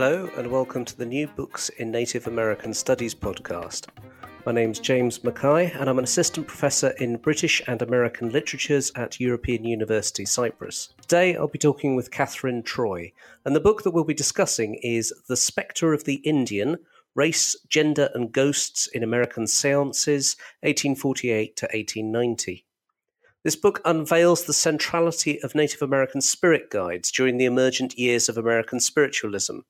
[0.00, 3.88] Hello, and welcome to the New Books in Native American Studies podcast.
[4.46, 9.18] My name's James Mackay, and I'm an assistant professor in British and American literatures at
[9.18, 10.94] European University Cyprus.
[11.02, 13.10] Today, I'll be talking with Kathryn Troy,
[13.44, 16.76] and the book that we'll be discussing is The Spectre of the Indian
[17.16, 22.67] Race, Gender, and Ghosts in American Seances, 1848 to 1890.
[23.44, 28.36] This book unveils the centrality of Native American spirit guides during the emergent years of
[28.36, 29.60] American spiritualism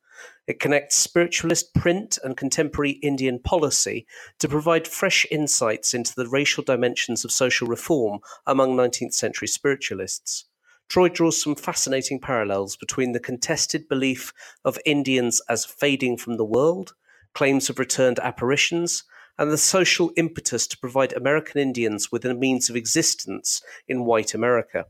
[0.46, 4.06] it connects spiritualist print and contemporary Indian policy
[4.39, 10.46] to provide fresh insights into the racial dimensions of social reform among 19th century spiritualists.
[10.89, 14.33] Troy draws some fascinating parallels between the contested belief
[14.64, 16.94] of Indians as fading from the world,
[17.34, 19.05] claims of returned apparitions,
[19.39, 24.34] and the social impetus to provide American Indians with a means of existence in white
[24.34, 24.86] America.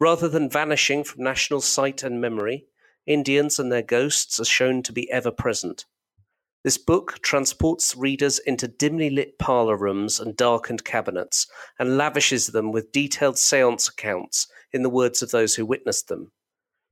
[0.00, 2.66] Rather than vanishing from national sight and memory,
[3.06, 5.86] Indians and their ghosts are shown to be ever present.
[6.64, 11.46] This book transports readers into dimly lit parlor rooms and darkened cabinets
[11.78, 16.32] and lavishes them with detailed seance accounts in the words of those who witnessed them.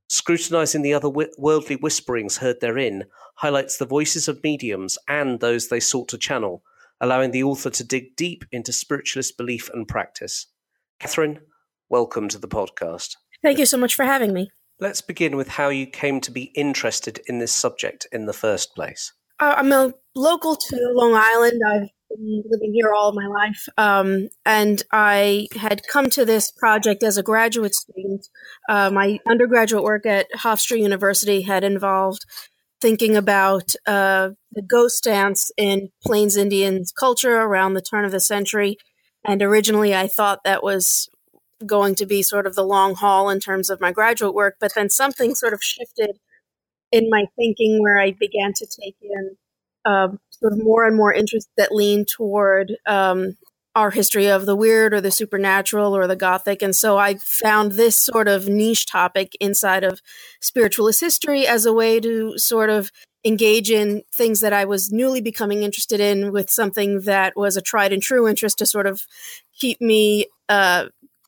[0.09, 3.05] Scrutinizing the other worldly whisperings heard therein
[3.35, 6.63] highlights the voices of mediums and those they sought to channel,
[7.01, 10.47] allowing the author to dig deep into spiritualist belief and practice.
[11.01, 11.39] Kathryn,
[11.89, 13.17] welcome to the podcast.
[13.43, 14.49] Thank you so much for having me.
[14.79, 18.75] Let's begin with how you came to be interested in this subject in the first
[18.75, 19.11] place.
[19.39, 21.61] I'm a local to Long Island.
[21.65, 23.67] I've been living here all my life.
[23.77, 28.27] Um, and I had come to this project as a graduate student.
[28.67, 32.25] Uh, my undergraduate work at Hofstra University had involved
[32.81, 38.19] thinking about uh, the ghost dance in Plains Indian culture around the turn of the
[38.19, 38.77] century.
[39.25, 41.09] And originally, I thought that was
[41.65, 44.73] going to be sort of the long haul in terms of my graduate work, but
[44.75, 46.19] then something sort of shifted
[46.91, 49.37] in my thinking where I began to take in
[49.85, 53.37] um, sort of more and more interests that lean toward um,
[53.75, 56.61] our history of the weird or the supernatural or the gothic.
[56.61, 60.01] And so I found this sort of niche topic inside of
[60.41, 62.91] spiritualist history as a way to sort of
[63.23, 67.61] engage in things that I was newly becoming interested in with something that was a
[67.61, 69.05] tried and true interest to sort of
[69.59, 70.85] keep me uh,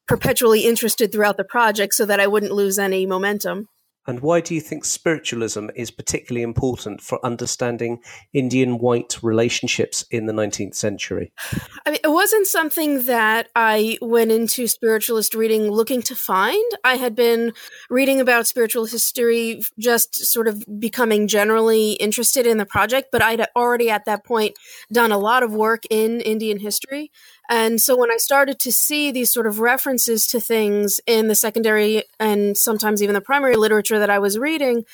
[0.08, 3.68] perpetually interested throughout the project so that I wouldn't lose any momentum.
[4.10, 8.02] And why do you think spiritualism is particularly important for understanding
[8.34, 11.32] Indian white relationships in the 19th century?
[11.86, 16.72] I mean, it wasn't something that I went into spiritualist reading looking to find.
[16.84, 17.54] I had been
[17.92, 23.46] reading about spiritual history, just sort of becoming generally interested in the project, but I'd
[23.56, 24.58] already at that point
[24.92, 27.12] done a lot of work in Indian history.
[27.50, 31.36] And so when I started to see these sort of references to things in the
[31.36, 34.86] secondary and sometimes even the primary literature that I was reading,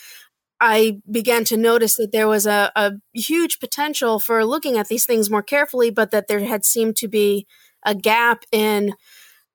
[0.62, 5.06] I began to notice that there was a, a huge potential for looking at these
[5.06, 7.46] things more carefully, but that there had seemed to be
[7.86, 8.94] a gap in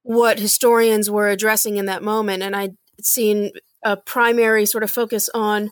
[0.03, 2.43] what historians were addressing in that moment.
[2.43, 5.71] And I'd seen a primary sort of focus on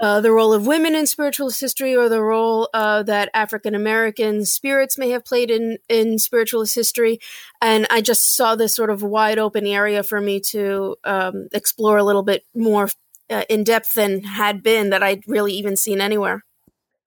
[0.00, 4.44] uh, the role of women in spiritualist history or the role uh, that African American
[4.44, 7.18] spirits may have played in, in spiritualist history.
[7.60, 11.98] And I just saw this sort of wide open area for me to um, explore
[11.98, 12.88] a little bit more
[13.30, 16.44] uh, in depth than had been that I'd really even seen anywhere.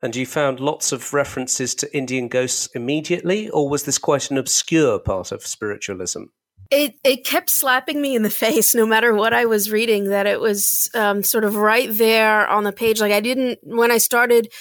[0.03, 4.37] And you found lots of references to Indian ghosts immediately, or was this quite an
[4.37, 6.23] obscure part of spiritualism?
[6.71, 10.25] It it kept slapping me in the face no matter what I was reading that
[10.25, 12.99] it was um, sort of right there on the page.
[12.99, 14.51] Like I didn't when I started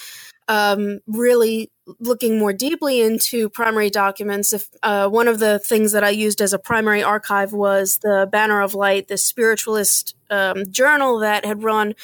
[0.49, 1.71] um, really
[2.01, 4.53] looking more deeply into primary documents.
[4.53, 8.29] If uh, one of the things that I used as a primary archive was the
[8.31, 11.95] Banner of Light, the spiritualist um, journal that had run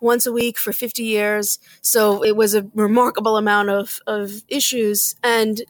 [0.00, 1.58] once a week for 50 years.
[1.80, 5.16] So it was a remarkable amount of, of issues.
[5.22, 5.62] And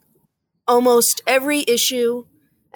[0.68, 2.26] almost every issue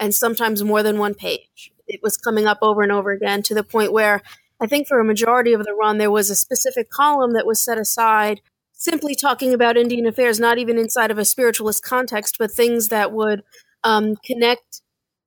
[0.01, 1.71] and sometimes more than one page.
[1.87, 4.21] It was coming up over and over again to the point where
[4.59, 7.63] I think for a majority of the run, there was a specific column that was
[7.63, 8.41] set aside
[8.73, 13.11] simply talking about Indian affairs, not even inside of a spiritualist context, but things that
[13.11, 13.43] would
[13.83, 14.81] um, connect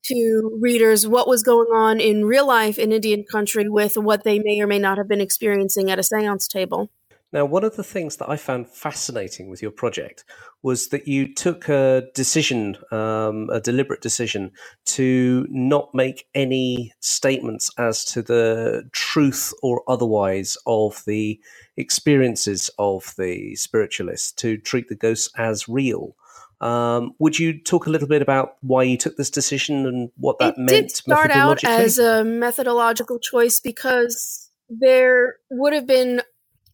[0.06, 4.38] to readers what was going on in real life in Indian country with what they
[4.40, 6.90] may or may not have been experiencing at a seance table.
[7.34, 10.24] Now, one of the things that I found fascinating with your project
[10.62, 14.52] was that you took a decision, um, a deliberate decision,
[14.84, 21.40] to not make any statements as to the truth or otherwise of the
[21.76, 26.14] experiences of the spiritualists, to treat the ghosts as real.
[26.60, 30.38] Um, would you talk a little bit about why you took this decision and what
[30.38, 30.68] that it meant?
[30.68, 36.22] Did start out as a methodological choice because there would have been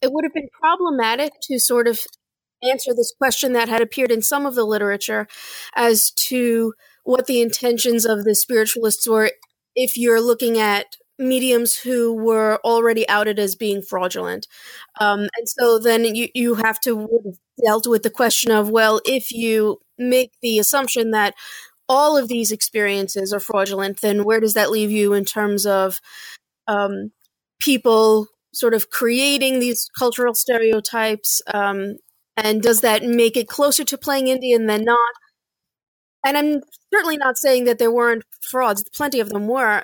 [0.01, 1.99] it would have been problematic to sort of
[2.63, 5.27] answer this question that had appeared in some of the literature
[5.75, 9.31] as to what the intentions of the spiritualists were
[9.75, 14.47] if you're looking at mediums who were already outed as being fraudulent.
[14.99, 19.31] Um, and so then you, you have to dealt with the question of, well, if
[19.31, 21.35] you make the assumption that
[21.87, 25.99] all of these experiences are fraudulent, then where does that leave you in terms of
[26.67, 27.11] um,
[27.59, 31.41] people sort of creating these cultural stereotypes?
[31.53, 31.97] Um,
[32.37, 35.13] and does that make it closer to playing Indian than not?
[36.25, 36.61] And I'm
[36.93, 39.83] certainly not saying that there weren't frauds, plenty of them were.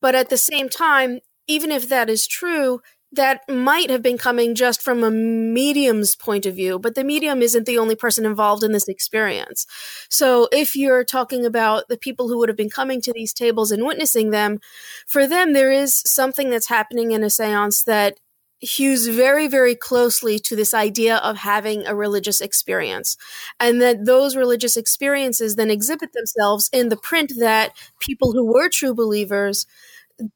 [0.00, 2.80] But at the same time, even if that is true,
[3.12, 7.42] that might have been coming just from a medium's point of view, but the medium
[7.42, 9.66] isn't the only person involved in this experience.
[10.10, 13.70] So if you're talking about the people who would have been coming to these tables
[13.70, 14.60] and witnessing them,
[15.06, 18.18] for them, there is something that's happening in a seance that
[18.60, 23.16] hews very, very closely to this idea of having a religious experience.
[23.60, 28.68] And that those religious experiences then exhibit themselves in the print that people who were
[28.68, 29.66] true believers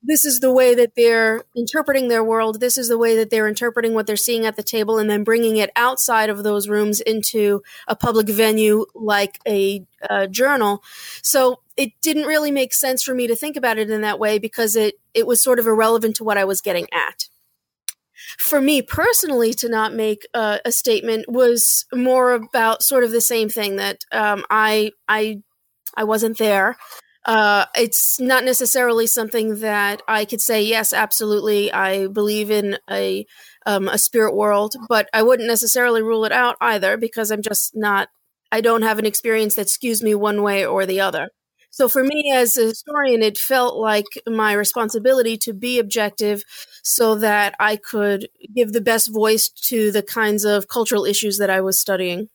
[0.02, 2.60] this is the way that they're interpreting their world.
[2.60, 5.24] This is the way that they're interpreting what they're seeing at the table and then
[5.24, 9.84] bringing it outside of those rooms into a public venue like a,
[10.30, 10.82] journal.
[11.22, 14.40] So it didn't really make sense for me to think about it in that way
[14.40, 17.28] because it, it was sort of irrelevant to what I was getting at.
[18.36, 23.20] For me personally, to not make a, a statement was more about sort of the
[23.20, 25.42] same thing that um, I I
[25.96, 26.76] I wasn't there
[27.24, 33.26] uh, it's not necessarily something that I could say, yes, absolutely, I believe in a
[33.64, 37.76] um, a spirit world, but I wouldn't necessarily rule it out either because I'm just
[37.76, 38.08] not.
[38.50, 41.30] I don't have an experience that skews me one way or the other.
[41.70, 46.44] So for me as a historian, it felt like my responsibility to be objective
[46.82, 51.48] so that I could give the best voice to the kinds of cultural issues that
[51.48, 52.28] I was studying.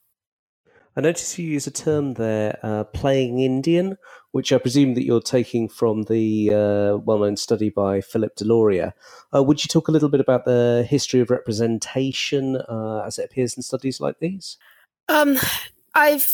[0.95, 3.97] I notice you use a term there, uh, playing Indian,
[4.31, 8.93] which I presume that you're taking from the uh, well-known study by Philip Deloria.
[9.33, 13.25] Uh, would you talk a little bit about the history of representation uh, as it
[13.25, 14.57] appears in studies like these?
[15.09, 15.37] Um,
[15.95, 16.27] I've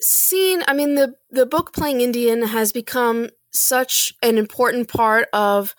[0.00, 0.62] seen.
[0.66, 5.74] I mean, the the book "Playing Indian" has become such an important part of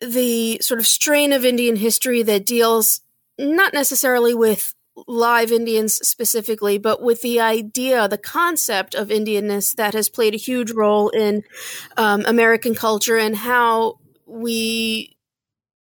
[0.00, 3.00] the sort of strain of Indian history that deals
[3.38, 4.74] not necessarily with
[5.06, 10.38] live Indians specifically, but with the idea, the concept of Indianness that has played a
[10.38, 11.42] huge role in
[11.96, 15.16] um, American culture and how we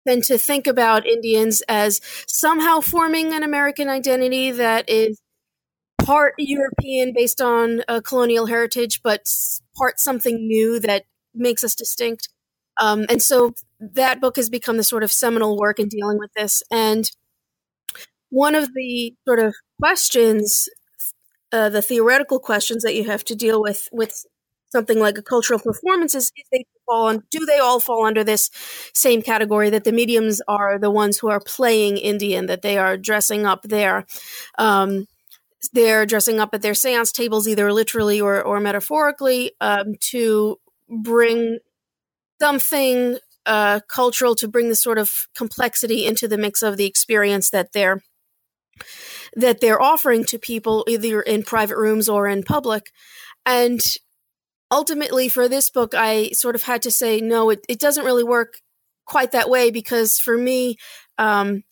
[0.07, 5.21] tend to think about Indians as somehow forming an American identity that is
[6.01, 9.23] part European based on a colonial heritage, but
[9.77, 11.05] part something new that
[11.35, 12.29] makes us distinct.
[12.81, 16.33] Um, and so that book has become the sort of seminal work in dealing with
[16.35, 16.63] this.
[16.71, 17.11] And
[18.31, 20.69] one of the sort of questions,
[21.53, 24.25] uh, the theoretical questions that you have to deal with with
[24.71, 28.23] something like a cultural performance is if they fall on, do they all fall under
[28.23, 28.51] this
[28.95, 32.97] same category that the mediums are the ones who are playing Indian, that they are
[32.97, 34.07] dressing up there.
[34.59, 35.07] Um,
[35.73, 40.59] they're dressing up at their seance tables, either literally or, or metaphorically, um, to
[40.89, 41.59] bring
[42.41, 47.51] something uh, cultural, to bring this sort of complexity into the mix of the experience
[47.51, 48.03] that they're
[49.35, 52.91] that they're offering to people either in private rooms or in public.
[53.47, 53.81] And
[54.71, 58.25] ultimately, for this book, I sort of had to say, no, it, it doesn't really
[58.25, 58.59] work
[59.07, 60.77] quite that way because for me,
[61.19, 61.63] um,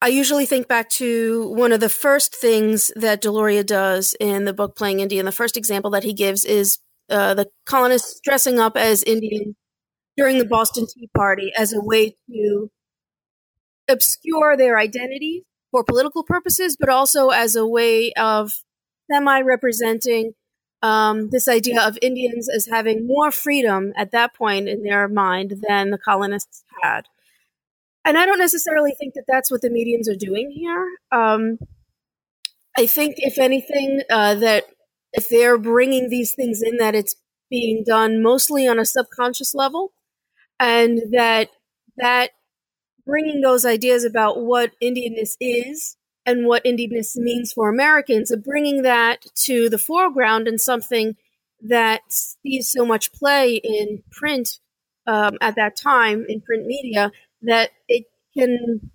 [0.00, 4.52] I usually think back to one of the first things that Deloria does in the
[4.52, 5.26] book Playing Indian.
[5.26, 6.78] The first example that he gives is
[7.10, 9.56] uh, the colonists dressing up as Indian
[10.16, 12.70] during the Boston Tea Party as a way to
[13.88, 18.52] obscure their identities for political purposes, but also as a way of
[19.10, 20.34] semi representing
[20.82, 25.64] um, this idea of Indians as having more freedom at that point in their mind
[25.68, 27.02] than the colonists had.
[28.04, 30.88] And I don't necessarily think that that's what the mediums are doing here.
[31.10, 31.58] Um,
[32.76, 34.64] I think, if anything, uh, that
[35.12, 37.16] if they're bringing these things in, that it's
[37.50, 39.92] being done mostly on a subconscious level,
[40.60, 41.50] and that
[41.96, 42.30] that
[43.08, 45.96] bringing those ideas about what Indianness is
[46.26, 51.16] and what Indianness means for Americans, of bringing that to the foreground and something
[51.62, 54.60] that sees so much play in print
[55.06, 57.10] um, at that time in print media
[57.40, 58.04] that it
[58.36, 58.90] can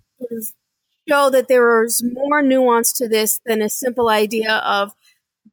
[1.08, 4.94] show that there is more nuance to this than a simple idea of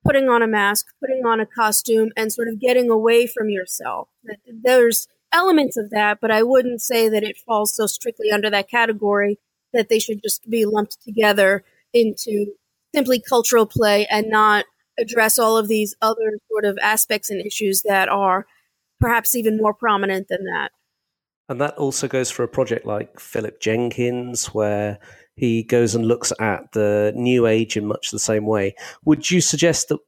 [0.06, 4.08] putting on a mask, putting on a costume, and sort of getting away from yourself.
[4.24, 8.50] That There's elements of that, but I wouldn't say that it falls so strictly under
[8.50, 9.40] that category
[9.74, 12.54] that they should just be lumped together into
[12.94, 14.66] simply cultural play and not
[15.00, 18.46] address all of these other sort of aspects and issues that are
[19.00, 20.72] perhaps even more prominent than that.
[21.50, 25.00] And that also goes for a project like Philip Jenkins, where
[25.36, 28.76] he goes and looks at the new age in much the same way.
[29.06, 30.00] Would you suggest that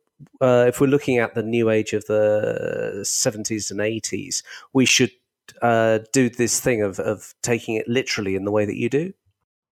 [0.42, 4.44] uh, if we're looking at the new age of the 70s and 80s,
[4.74, 5.12] we should
[5.62, 9.14] uh, do this thing of, of taking it literally in the way that you do?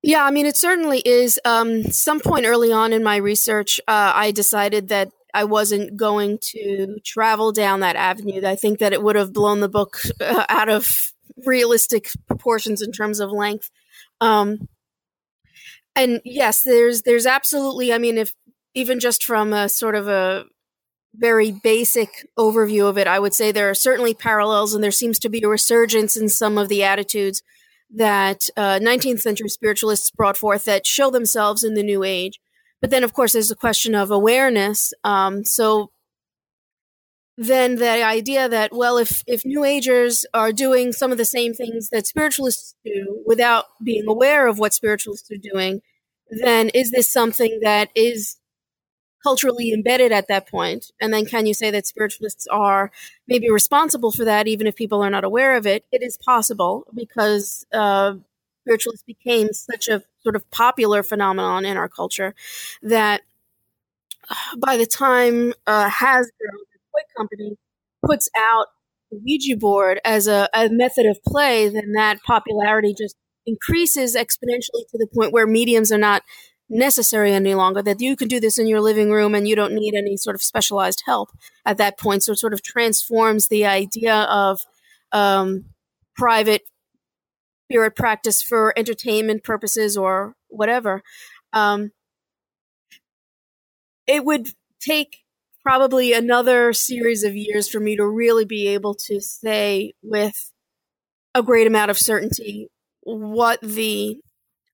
[0.03, 1.39] Yeah, I mean, it certainly is.
[1.45, 6.39] Um, some point early on in my research, uh, I decided that I wasn't going
[6.41, 8.45] to travel down that avenue.
[8.45, 11.13] I think that it would have blown the book uh, out of
[11.45, 13.69] realistic proportions in terms of length.
[14.19, 14.67] Um,
[15.95, 17.93] and yes, there's there's absolutely.
[17.93, 18.33] I mean, if
[18.73, 20.45] even just from a sort of a
[21.13, 25.19] very basic overview of it, I would say there are certainly parallels, and there seems
[25.19, 27.43] to be a resurgence in some of the attitudes
[27.93, 32.39] that uh, 19th century spiritualists brought forth that show themselves in the New Age.
[32.79, 34.93] But then, of course, there's a question of awareness.
[35.03, 35.91] Um, so
[37.37, 41.53] then the idea that well if if new agers are doing some of the same
[41.53, 45.81] things that spiritualists do without being aware of what spiritualists are doing
[46.29, 48.37] then is this something that is
[49.23, 50.91] culturally embedded at that point?
[50.99, 52.91] And then can you say that spiritualists are
[53.27, 55.85] maybe responsible for that even if people are not aware of it?
[55.91, 58.15] It is possible because uh,
[58.63, 62.35] spiritualists became such a sort of popular phenomenon in our culture
[62.81, 63.21] that
[64.57, 67.57] by the time uh, Hasbro the toy company
[68.05, 68.67] puts out
[69.11, 74.87] the Ouija board as a, a method of play, then that popularity just increases exponentially
[74.91, 76.23] to the point where mediums are not
[76.71, 79.73] necessary any longer that you can do this in your living room and you don't
[79.73, 81.29] need any sort of specialized help
[81.65, 82.23] at that point.
[82.23, 84.61] So it sort of transforms the idea of
[85.11, 85.65] um,
[86.15, 86.63] private
[87.69, 91.03] spirit practice for entertainment purposes or whatever.
[91.53, 91.91] Um,
[94.07, 94.49] it would
[94.79, 95.19] take
[95.63, 100.51] probably another series of years for me to really be able to say with
[101.35, 102.69] a great amount of certainty
[103.03, 104.19] what the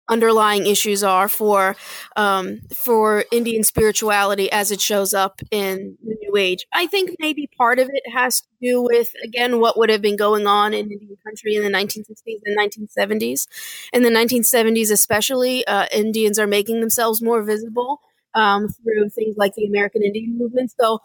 [0.10, 1.76] underlying issues are for
[2.16, 6.66] um, for Indian spirituality as it shows up in the New Age.
[6.74, 10.18] I think maybe part of it has to do with again what would have been
[10.18, 13.48] going on in Indian country in the 1960s and 1970s.
[13.94, 18.02] In the 1970s, especially, uh, Indians are making themselves more visible
[18.34, 20.72] um, through things like the American Indian movement.
[20.80, 21.00] So,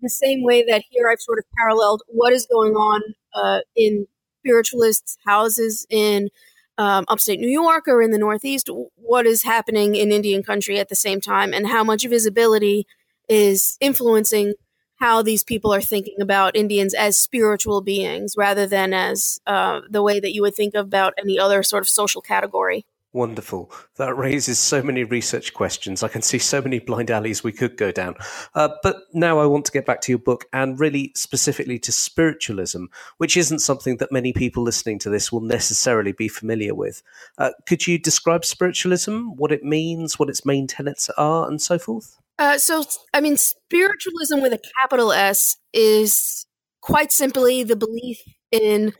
[0.00, 3.02] the same way that here I've sort of paralleled what is going on
[3.34, 4.06] uh, in
[4.40, 6.28] spiritualists' houses in
[6.78, 10.88] um, upstate New York or in the Northeast, what is happening in Indian country at
[10.88, 12.86] the same time, and how much visibility
[13.28, 14.54] is influencing
[15.00, 20.02] how these people are thinking about Indians as spiritual beings rather than as uh, the
[20.02, 22.84] way that you would think about any other sort of social category.
[23.18, 23.72] Wonderful.
[23.96, 26.04] That raises so many research questions.
[26.04, 28.14] I can see so many blind alleys we could go down.
[28.54, 31.90] Uh, but now I want to get back to your book and really specifically to
[31.90, 32.84] spiritualism,
[33.16, 37.02] which isn't something that many people listening to this will necessarily be familiar with.
[37.38, 41.76] Uh, could you describe spiritualism, what it means, what its main tenets are, and so
[41.76, 42.20] forth?
[42.38, 46.46] Uh, so, I mean, spiritualism with a capital S is
[46.82, 48.20] quite simply the belief
[48.52, 48.92] in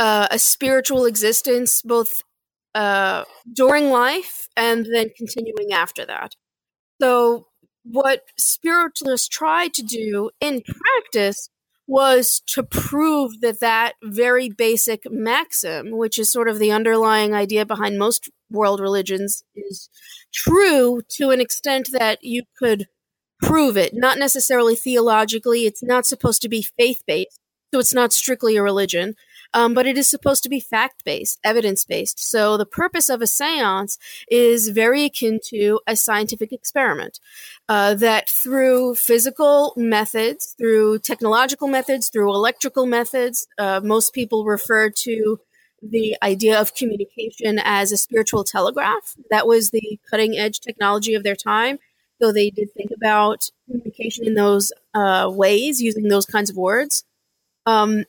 [0.00, 2.24] uh, a spiritual existence, both
[2.74, 6.34] uh, during life and then continuing after that.
[7.00, 7.48] So,
[7.84, 11.50] what spiritualists tried to do in practice
[11.86, 17.66] was to prove that that very basic maxim, which is sort of the underlying idea
[17.66, 19.90] behind most world religions, is
[20.32, 22.86] true to an extent that you could
[23.42, 25.66] prove it, not necessarily theologically.
[25.66, 27.38] It's not supposed to be faith based,
[27.72, 29.14] so it's not strictly a religion
[29.54, 32.18] um, but it is supposed to be fact based, evidence based.
[32.20, 33.96] So the purpose of a seance
[34.28, 37.20] is very akin to a scientific experiment.
[37.68, 44.90] Uh, that through physical methods, through technological methods, through electrical methods, uh, most people refer
[44.90, 45.40] to
[45.80, 49.14] the idea of communication as a spiritual telegraph.
[49.30, 51.78] That was the cutting edge technology of their time.
[52.20, 57.04] So they did think about communication in those uh, ways, using those kinds of words.
[57.66, 58.04] Um,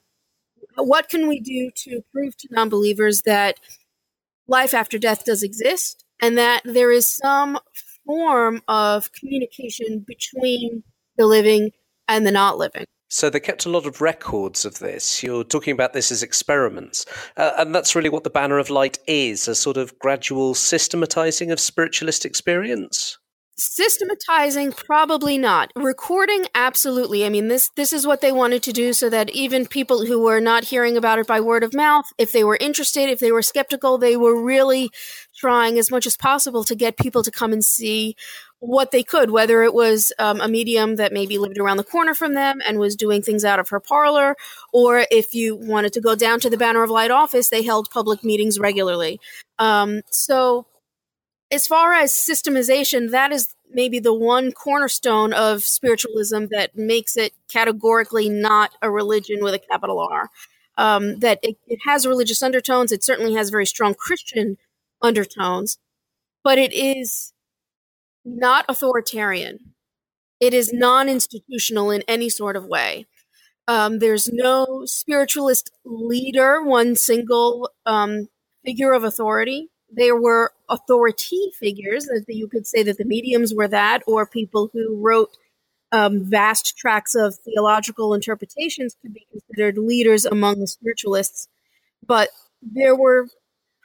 [0.77, 3.59] what can we do to prove to non-believers that
[4.47, 7.59] life after death does exist and that there is some
[8.05, 10.83] form of communication between
[11.17, 11.71] the living
[12.07, 12.85] and the not living.
[13.09, 15.23] So they kept a lot of records of this.
[15.23, 17.05] You're talking about this as experiments.
[17.37, 21.51] Uh, and that's really what the Banner of Light is a sort of gradual systematizing
[21.51, 23.17] of spiritualist experience.
[23.57, 25.71] Systematizing, probably not.
[25.77, 27.25] Recording, absolutely.
[27.25, 30.19] I mean, this this is what they wanted to do, so that even people who
[30.21, 33.31] were not hearing about it by word of mouth, if they were interested, if they
[33.31, 34.91] were skeptical, they were really
[35.33, 38.17] trying as much as possible to get people to come and see
[38.59, 42.13] what they could, whether it was um, a medium that maybe lived around the corner
[42.13, 44.35] from them and was doing things out of her parlor,
[44.73, 47.89] or if you wanted to go down to the Banner of Light office, they held
[47.89, 49.19] public meetings regularly.
[49.59, 50.65] Um, so
[51.55, 57.33] as far as systemization, that is maybe the one cornerstone of spiritualism that makes it
[57.49, 60.29] categorically not a religion with a capital R.
[60.77, 62.91] Um, that it, it has religious undertones.
[62.91, 64.57] It certainly has very strong Christian
[65.01, 65.77] undertones,
[66.43, 67.31] but it is
[68.25, 69.73] not authoritarian.
[70.41, 73.07] It is non institutional in any sort of way.
[73.69, 78.27] Um, there's no spiritualist leader, one single um,
[78.65, 84.01] figure of authority there were authority figures, you could say that the mediums were that,
[84.07, 85.37] or people who wrote
[85.91, 91.47] um, vast tracts of theological interpretations could be considered leaders among the spiritualists.
[92.05, 92.29] But
[92.61, 93.27] there were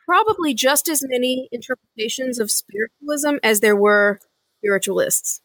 [0.06, 4.18] probably just as many interpretations of spiritualism as there were
[4.58, 5.40] spiritualists.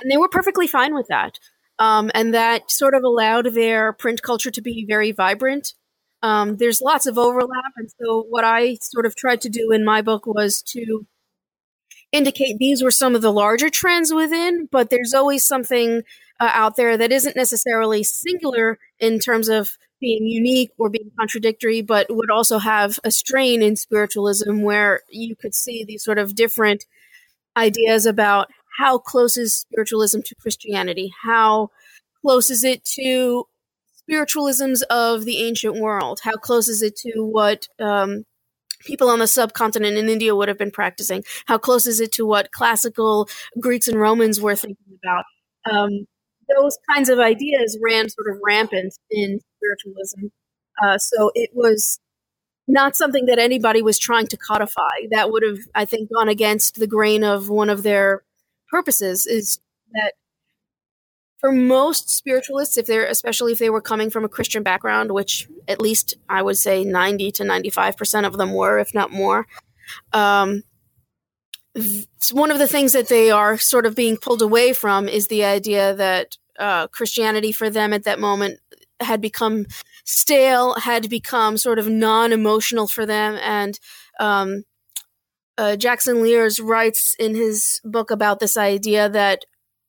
[0.00, 1.38] And they were perfectly fine with that.
[1.78, 5.74] Um, and that sort of allowed their print culture to be very vibrant
[6.22, 7.72] um, there's lots of overlap.
[7.76, 11.06] And so, what I sort of tried to do in my book was to
[12.12, 16.02] indicate these were some of the larger trends within, but there's always something
[16.40, 21.82] uh, out there that isn't necessarily singular in terms of being unique or being contradictory,
[21.82, 26.34] but would also have a strain in spiritualism where you could see these sort of
[26.34, 26.84] different
[27.56, 31.12] ideas about how close is spiritualism to Christianity?
[31.24, 31.70] How
[32.22, 33.46] close is it to
[34.08, 36.20] spiritualisms of the ancient world?
[36.22, 38.24] How close is it to what um,
[38.80, 41.24] people on the subcontinent in India would have been practicing?
[41.46, 43.28] How close is it to what classical
[43.60, 45.24] Greeks and Romans were thinking about?
[45.70, 46.06] Um,
[46.56, 50.28] those kinds of ideas ran sort of rampant in spiritualism.
[50.82, 51.98] Uh, so it was
[52.66, 55.06] not something that anybody was trying to codify.
[55.10, 58.22] That would have, I think, gone against the grain of one of their
[58.70, 59.58] purposes is
[59.92, 60.12] that
[61.38, 65.48] for most spiritualists, if they're especially if they were coming from a Christian background, which
[65.66, 69.12] at least I would say ninety to ninety five percent of them were, if not
[69.12, 69.46] more.
[70.12, 70.62] Um,
[72.32, 75.44] one of the things that they are sort of being pulled away from is the
[75.44, 78.58] idea that uh, Christianity for them at that moment
[79.00, 79.66] had become
[80.04, 83.78] stale, had become sort of non emotional for them, and
[84.18, 84.64] um,
[85.56, 89.44] uh, Jackson Lears writes in his book about this idea that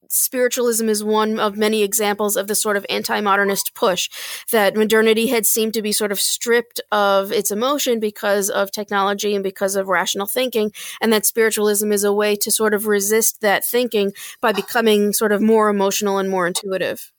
[0.10, 4.10] spiritualism is one of many examples of the sort of anti-modernist push
[4.52, 9.36] that modernity had seemed to be sort of stripped of its emotion because of technology
[9.36, 13.41] and because of rational thinking and that spiritualism is a way to sort of resist
[13.41, 17.12] that thinking by becoming sort of more emotional and more intuitive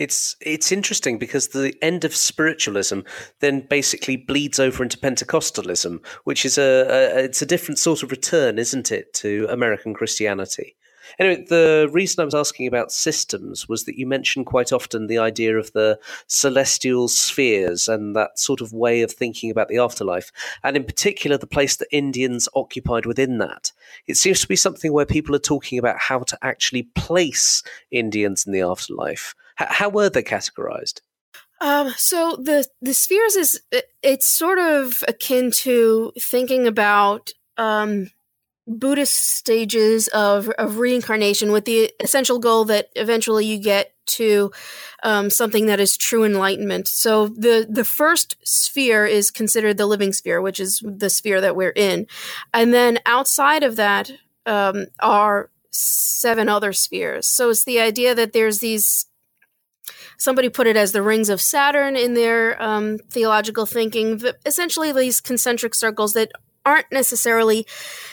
[0.00, 3.00] it's it's interesting because the end of spiritualism
[3.40, 8.10] then basically bleeds over into Pentecostalism, which is a, a, it's a different sort of
[8.10, 10.74] return, isn't it, to American Christianity?
[11.18, 15.18] Anyway, the reason I was asking about systems was that you mentioned quite often the
[15.18, 20.32] idea of the celestial spheres and that sort of way of thinking about the afterlife,
[20.62, 23.72] and in particular, the place that Indians occupied within that.
[24.06, 28.46] It seems to be something where people are talking about how to actually place Indians
[28.46, 29.34] in the afterlife.
[29.60, 31.00] H- how were they categorized?
[31.60, 33.60] Um, so the the spheres is
[34.02, 38.10] it's sort of akin to thinking about um,
[38.66, 44.52] Buddhist stages of, of reincarnation with the essential goal that eventually you get to
[45.02, 46.88] um, something that is true enlightenment.
[46.88, 51.56] So the the first sphere is considered the living sphere, which is the sphere that
[51.56, 52.06] we're in,
[52.52, 54.10] and then outside of that
[54.46, 57.26] um, are seven other spheres.
[57.26, 59.06] So it's the idea that there's these.
[60.18, 64.20] Somebody put it as the rings of Saturn in their um, theological thinking.
[64.44, 66.30] Essentially, these concentric circles that
[66.64, 67.66] aren't necessarily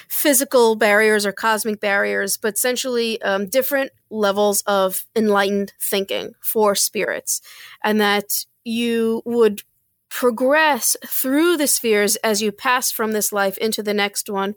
[0.07, 7.41] physical barriers or cosmic barriers, but essentially um, different levels of enlightened thinking for spirits,
[7.83, 9.63] and that you would
[10.10, 14.55] progress through the spheres as you pass from this life into the next one.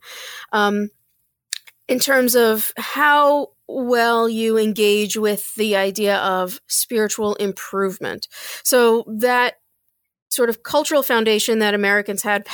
[0.52, 0.90] Um,
[1.88, 8.28] in terms of how well you engage with the idea of spiritual improvement.
[8.62, 9.59] So that
[10.30, 12.46] sort of cultural foundation that Americans had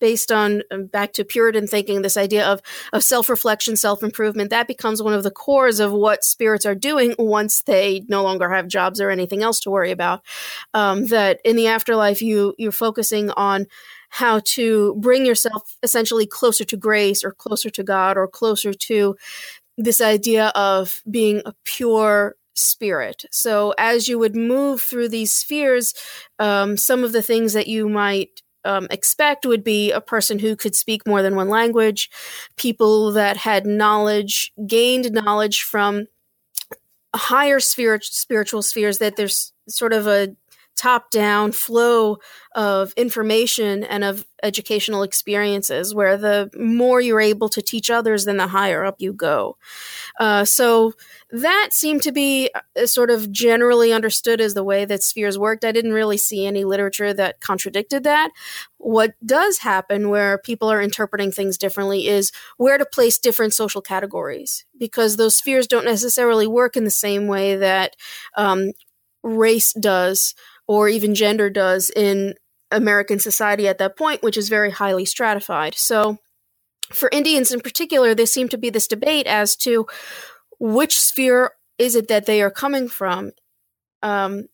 [0.00, 2.62] based on um, back to Puritan thinking, this idea of,
[2.92, 6.74] of self reflection, self improvement, that becomes one of the cores of what spirits are
[6.74, 10.22] doing once they no longer have jobs or anything else to worry about.
[10.74, 13.66] Um, that in the afterlife, you you're focusing on
[14.08, 19.16] how to bring yourself essentially closer to grace or closer to God or closer to
[19.78, 23.24] this idea of being a pure spirit.
[23.30, 25.94] So as you would move through these spheres,
[26.38, 30.56] um, some of the things that you might um, expect would be a person who
[30.56, 32.10] could speak more than one language,
[32.56, 36.06] people that had knowledge, gained knowledge from
[37.14, 40.34] higher spirit, spiritual spheres, that there's sort of a
[40.82, 42.18] top down flow
[42.56, 48.36] of information and of educational experiences where the more you're able to teach others then
[48.36, 49.56] the higher up you go.
[50.18, 50.92] Uh, so
[51.30, 55.64] that seemed to be uh, sort of generally understood as the way that spheres worked.
[55.64, 58.32] I didn't really see any literature that contradicted that.
[58.78, 63.80] What does happen where people are interpreting things differently is where to place different social
[63.80, 67.94] categories because those spheres don't necessarily work in the same way that
[68.36, 68.72] um,
[69.22, 70.34] race does
[70.66, 72.34] or even gender does in
[72.70, 75.74] American society at that point, which is very highly stratified.
[75.74, 76.18] So,
[76.90, 79.86] for Indians in particular, there seemed to be this debate as to
[80.58, 83.32] which sphere is it that they are coming from.
[84.02, 84.46] Um,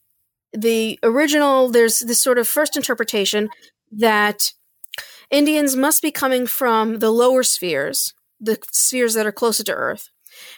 [0.53, 3.49] the original, there's this sort of first interpretation
[3.93, 4.53] that
[5.31, 10.11] Indians must be coming from the lower spheres, the spheres that are closer to Earth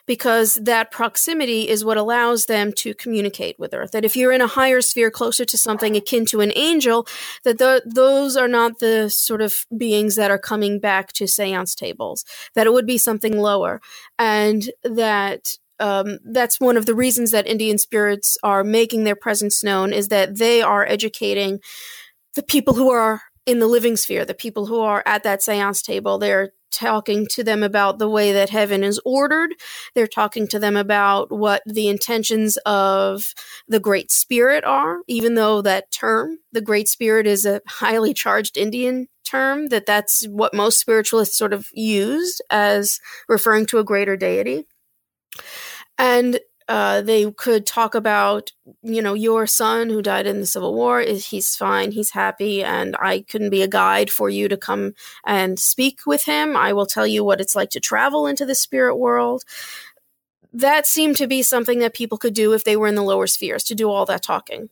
[0.07, 3.93] because that proximity is what allows them to communicate with Earth.
[3.93, 7.07] That if you're in a higher sphere closer to something akin to an angel,
[7.45, 11.75] that the, those are not the sort of beings that are coming back to seance
[11.75, 13.81] tables, that it would be something lower.
[14.19, 19.65] And that um, that's one of the reasons that Indian spirits are making their presence
[19.65, 21.61] known is that they are educating
[22.35, 25.83] the people who are in the living sphere, the people who are at that seance
[25.83, 26.19] table.
[26.19, 29.55] They're talking to them about the way that heaven is ordered.
[29.95, 33.35] They're talking to them about what the intentions of
[33.69, 38.57] the Great Spirit are, even though that term, the Great Spirit, is a highly charged
[38.57, 44.17] Indian term, that that's what most spiritualists sort of used as referring to a greater
[44.17, 44.67] deity.
[45.99, 50.73] And uh, they could talk about, you know, your son who died in the Civil
[50.73, 51.01] War.
[51.01, 54.95] Is he's fine, he's happy, and I couldn't be a guide for you to come
[55.27, 56.57] and speak with him.
[56.57, 59.43] I will tell you what it's like to travel into the spirit world.
[60.53, 63.27] That seemed to be something that people could do if they were in the lower
[63.27, 64.71] spheres to do all that talking.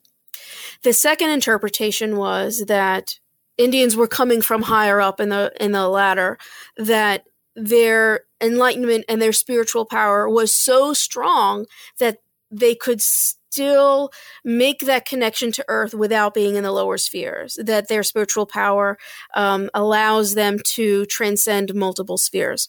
[0.84, 3.18] The second interpretation was that
[3.56, 6.38] Indians were coming from higher up in the in the ladder
[6.76, 7.24] that
[7.56, 11.66] their enlightenment and their spiritual power was so strong
[11.98, 12.18] that
[12.50, 14.10] they could still
[14.44, 18.98] make that connection to earth without being in the lower spheres that their spiritual power
[19.34, 22.68] um, allows them to transcend multiple spheres.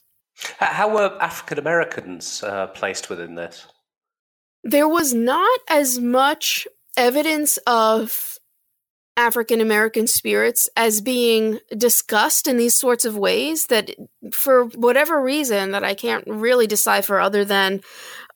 [0.57, 3.67] How were african americans uh, placed within this?
[4.63, 8.38] There was not as much evidence of
[9.19, 13.91] African American spirits as being discussed in these sorts of ways that,
[14.31, 17.81] for whatever reason, that I can't really decipher, other than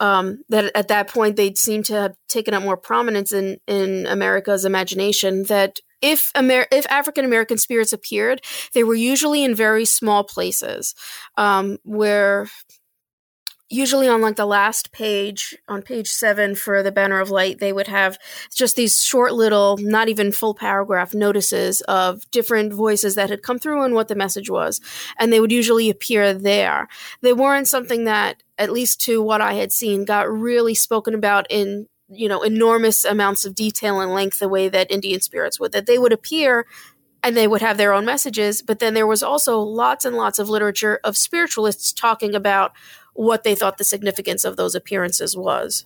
[0.01, 4.05] um, that at that point they'd seem to have taken up more prominence in in
[4.07, 5.43] America's imagination.
[5.43, 8.41] That if Amer- if African American spirits appeared,
[8.73, 10.95] they were usually in very small places
[11.37, 12.49] um, where
[13.69, 17.73] usually on like the last page on page seven for the banner of light they
[17.73, 18.17] would have
[18.53, 23.57] just these short little not even full paragraph notices of different voices that had come
[23.57, 24.79] through and what the message was
[25.17, 26.87] and they would usually appear there.
[27.21, 31.47] They weren't something that at least to what i had seen got really spoken about
[31.49, 35.71] in you know enormous amounts of detail and length the way that indian spirits would
[35.71, 36.65] that they would appear
[37.23, 40.39] and they would have their own messages but then there was also lots and lots
[40.39, 42.73] of literature of spiritualists talking about
[43.13, 45.85] what they thought the significance of those appearances was.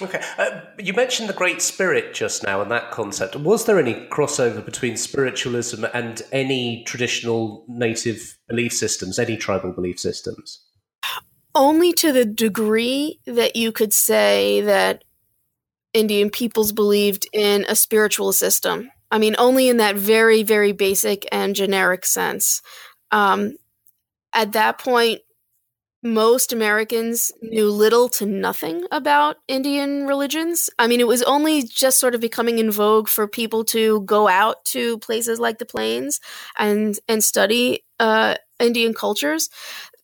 [0.00, 0.20] Okay.
[0.38, 3.36] Uh, you mentioned the Great Spirit just now and that concept.
[3.36, 10.00] Was there any crossover between spiritualism and any traditional native belief systems, any tribal belief
[10.00, 10.64] systems?
[11.54, 15.04] Only to the degree that you could say that
[15.92, 18.90] Indian peoples believed in a spiritual system.
[19.10, 22.62] I mean, only in that very, very basic and generic sense.
[23.10, 23.56] Um,
[24.32, 25.20] at that point,
[26.02, 30.68] most Americans knew little to nothing about Indian religions.
[30.78, 34.28] I mean, it was only just sort of becoming in vogue for people to go
[34.28, 36.20] out to places like the Plains
[36.58, 39.48] and and study uh, Indian cultures.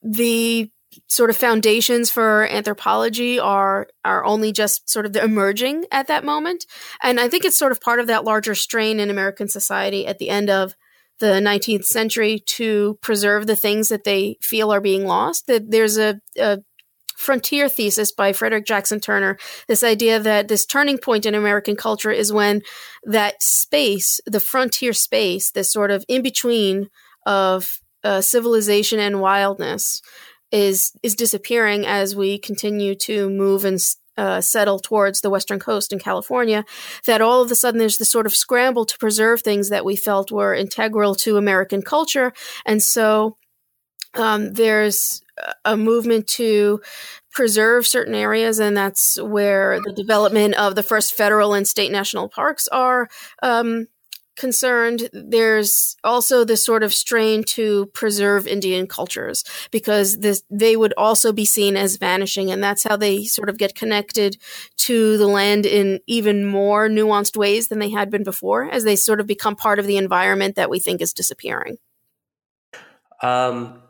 [0.03, 0.71] the
[1.07, 6.67] sort of foundations for anthropology are are only just sort of emerging at that moment
[7.03, 10.19] and i think it's sort of part of that larger strain in american society at
[10.19, 10.75] the end of
[11.21, 15.99] the 19th century to preserve the things that they feel are being lost that there's
[15.99, 16.59] a, a
[17.17, 19.37] frontier thesis by Frederick Jackson Turner.
[19.67, 22.63] This idea that this turning point in American culture is when
[23.03, 26.89] that space, the frontier space, this sort of in between
[27.27, 30.01] of uh, civilization and wildness,
[30.51, 33.81] is is disappearing as we continue to move and
[34.19, 36.65] uh, settle towards the western coast in California,
[37.07, 39.97] that all of a sudden there's this sort of scramble to preserve things that we
[39.97, 42.33] felt were integral to American culture,
[42.67, 43.37] and so
[44.15, 45.23] um, there's
[45.65, 46.81] a movement to
[47.31, 52.29] preserve certain areas, and that's where the development of the first federal and state national
[52.29, 53.09] parks are
[53.43, 53.87] um,
[54.39, 60.95] concerned, there's also this sort of strain to preserve Indian cultures because this, they would
[60.97, 62.51] also be seen as vanishing.
[62.51, 64.39] And that's how they sort of get connected
[64.79, 68.97] to the land in even more nuanced ways than they had been before, as they
[68.97, 71.77] sort of become part of the environment that we think is disappearing.
[73.23, 73.83] Um,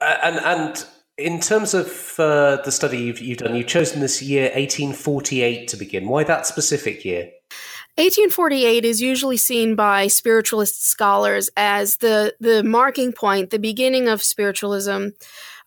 [0.00, 0.86] and, and
[1.16, 5.76] in terms of uh, the study you've, you've done, you've chosen this year 1848 to
[5.76, 6.08] begin.
[6.08, 7.30] Why that specific year?
[7.96, 14.22] 1848 is usually seen by spiritualist scholars as the the marking point, the beginning of
[14.22, 15.10] spiritualism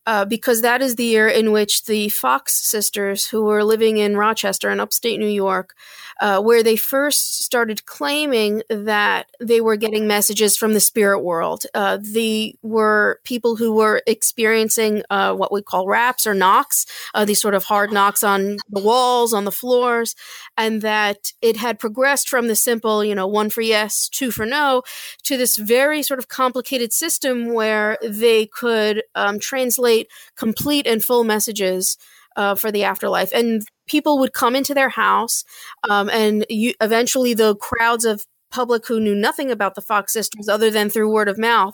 [0.08, 4.16] uh, because that is the year in which the Fox sisters, who were living in
[4.16, 5.76] Rochester in upstate New York,
[6.20, 11.66] uh, where they first started claiming that they were getting messages from the spirit world.
[11.74, 17.26] Uh, they were people who were experiencing uh, what we call raps or knocks, uh,
[17.26, 20.16] these sort of hard knocks on the walls, on the floors,
[20.58, 24.46] and that it had progressed from the simple, you know, one for yes, two for
[24.46, 24.84] no,
[25.24, 31.24] to this very sort of complicated system where they could um, translate complete and full
[31.24, 31.98] messages
[32.38, 33.34] uh, for the afterlife.
[33.34, 35.44] And people would come into their house,
[35.90, 40.48] um, and you, eventually the crowds of public who knew nothing about the Fox sisters
[40.48, 41.74] other than through word of mouth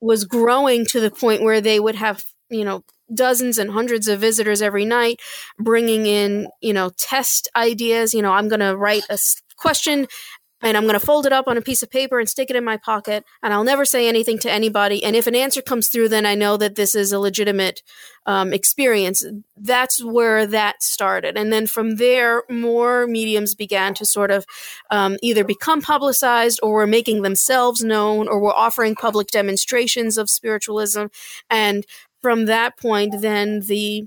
[0.00, 4.20] was growing to the point where they would have, you know, dozens and hundreds of
[4.20, 5.20] visitors every night
[5.58, 9.18] bringing in you know test ideas you know i'm going to write a
[9.56, 10.06] question
[10.62, 12.56] and I'm going to fold it up on a piece of paper and stick it
[12.56, 15.02] in my pocket, and I'll never say anything to anybody.
[15.04, 17.82] And if an answer comes through, then I know that this is a legitimate
[18.26, 19.24] um, experience.
[19.56, 21.36] That's where that started.
[21.36, 24.46] And then from there, more mediums began to sort of
[24.90, 30.30] um, either become publicized or were making themselves known or were offering public demonstrations of
[30.30, 31.06] spiritualism.
[31.50, 31.84] And
[32.20, 34.06] from that point, then the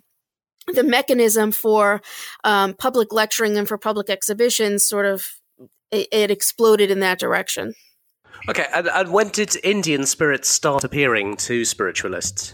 [0.68, 2.02] the mechanism for
[2.44, 5.40] um, public lecturing and for public exhibitions sort of
[5.92, 7.74] it, it exploded in that direction.
[8.48, 12.54] Okay, and, and, when did Indian spirits start appearing to spiritualists?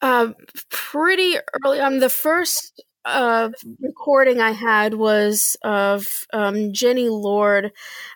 [0.00, 0.28] Uh,
[0.70, 1.98] pretty early on.
[1.98, 3.50] The first uh,
[3.80, 7.72] recording I had was of um, Jenny Lord,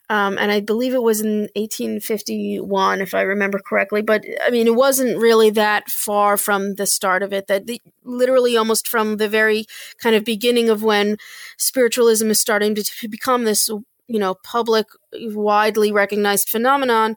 [0.08, 4.02] um, and I believe it was in 1851, if I remember correctly.
[4.02, 7.46] But I mean, it wasn't really that far from the start of it.
[7.46, 9.64] That the, literally almost from the very
[10.02, 11.16] kind of beginning of when
[11.56, 13.70] spiritualism is starting to, to become this
[14.10, 17.16] you know public widely recognized phenomenon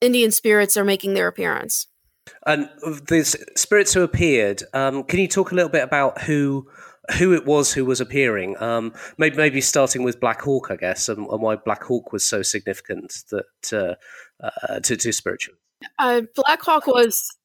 [0.00, 1.86] indian spirits are making their appearance.
[2.46, 3.22] And the
[3.54, 6.66] spirits who appeared um, can you talk a little bit about who
[7.18, 8.56] who it was who was appearing?
[8.62, 12.24] Um, maybe, maybe starting with black hawk i guess and, and why black hawk was
[12.24, 13.94] so significant that uh,
[14.42, 15.54] uh, to, to spiritual.
[15.98, 17.36] Uh, black hawk was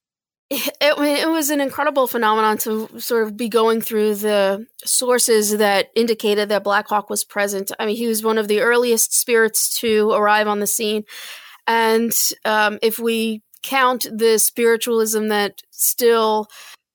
[0.50, 5.90] it, it was an incredible phenomenon to sort of be going through the sources that
[5.96, 7.72] indicated that Black Hawk was present.
[7.78, 11.04] I mean, he was one of the earliest spirits to arrive on the scene.
[11.68, 12.12] And
[12.46, 16.48] um, if we count the spiritualism that still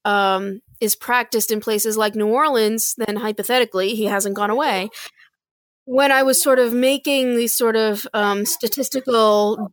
[0.05, 4.91] um, is practiced in places like New Orleans, then hypothetically, he hasn't gone away.
[5.85, 9.73] When I was sort of making these sort of um, statistical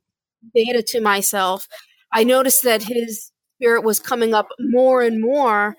[0.54, 1.68] data to myself,
[2.14, 3.31] I noticed that his
[3.62, 5.76] spirit was coming up more and more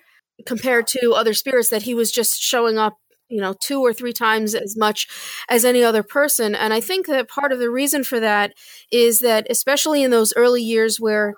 [0.47, 2.97] compared to other spirits that he was just showing up
[3.29, 5.09] you know two or three times as much
[5.49, 6.55] as any other person.
[6.55, 8.53] And i think that part of the reason for that
[8.91, 11.35] is that especially in those early years where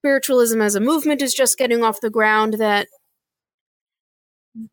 [0.00, 2.86] spiritualism as a movement is just getting off the ground that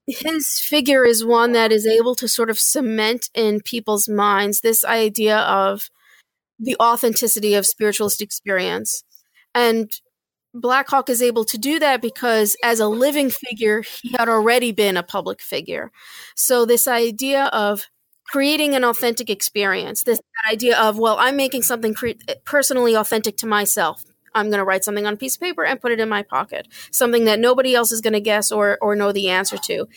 [0.08, 4.84] his figure is one that is able to sort of cement in people's minds this
[4.84, 5.89] idea of
[6.60, 9.03] the authenticity of spiritualist experience.
[9.55, 9.89] And
[10.53, 14.97] Blackhawk is able to do that because, as a living figure, he had already been
[14.97, 15.91] a public figure.
[16.35, 17.85] So, this idea of
[18.25, 20.19] creating an authentic experience, this
[20.51, 24.03] idea of, well, I'm making something cre- eh, personally authentic to myself.
[24.35, 26.21] I'm going to write something on a piece of paper and put it in my
[26.21, 29.88] pocket, something that nobody else is going to guess or, or know the answer to.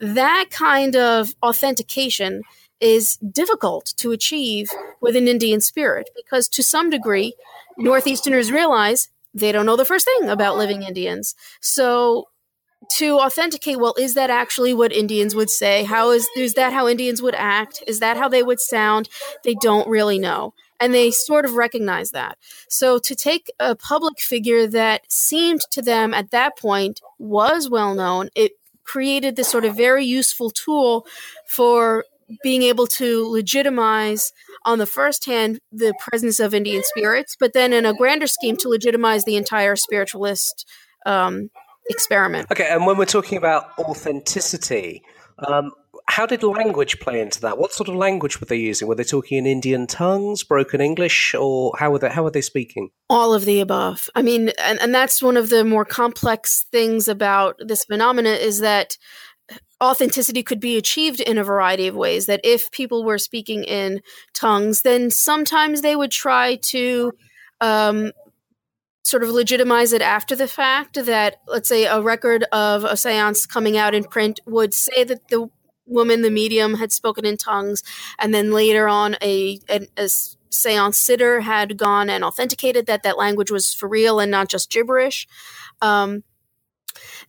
[0.00, 2.42] That kind of authentication
[2.80, 4.68] is difficult to achieve
[5.00, 7.34] with an Indian spirit because, to some degree,
[7.78, 10.58] Northeasterners realize they don't know the first thing about oh.
[10.58, 11.34] living Indians.
[11.60, 12.26] So,
[12.98, 15.84] to authenticate, well, is that actually what Indians would say?
[15.84, 17.82] How is is that how Indians would act?
[17.86, 19.08] Is that how they would sound?
[19.44, 22.38] They don't really know and they sort of recognize that.
[22.68, 27.94] So to take a public figure that seemed to them at that point was well
[27.94, 28.52] known, it
[28.84, 31.06] created this sort of very useful tool
[31.48, 32.04] for
[32.42, 34.32] being able to legitimize
[34.64, 38.56] on the first hand the presence of Indian spirits, but then in a grander scheme
[38.58, 40.68] to legitimize the entire spiritualist
[41.04, 41.50] um,
[41.88, 42.48] experiment.
[42.50, 45.02] Okay, and when we're talking about authenticity,
[45.46, 45.70] um,
[46.08, 47.58] how did language play into that?
[47.58, 48.86] What sort of language were they using?
[48.86, 52.40] Were they talking in Indian tongues, broken English, or how were they how were they
[52.40, 52.90] speaking?
[53.10, 54.08] All of the above.
[54.14, 58.60] I mean, and, and that's one of the more complex things about this phenomena is
[58.60, 58.96] that
[59.82, 62.26] authenticity could be achieved in a variety of ways.
[62.26, 64.00] That if people were speaking in
[64.34, 67.12] tongues, then sometimes they would try to
[67.60, 68.12] um,
[69.04, 73.46] sort of legitimize it after the fact that let's say a record of a seance
[73.46, 75.48] coming out in print would say that the
[75.86, 77.82] woman, the medium, had spoken in tongues,
[78.18, 80.08] and then later on, a, a, a
[80.50, 84.70] seance sitter had gone and authenticated that that language was for real and not just
[84.70, 85.28] gibberish.
[85.80, 86.24] Um,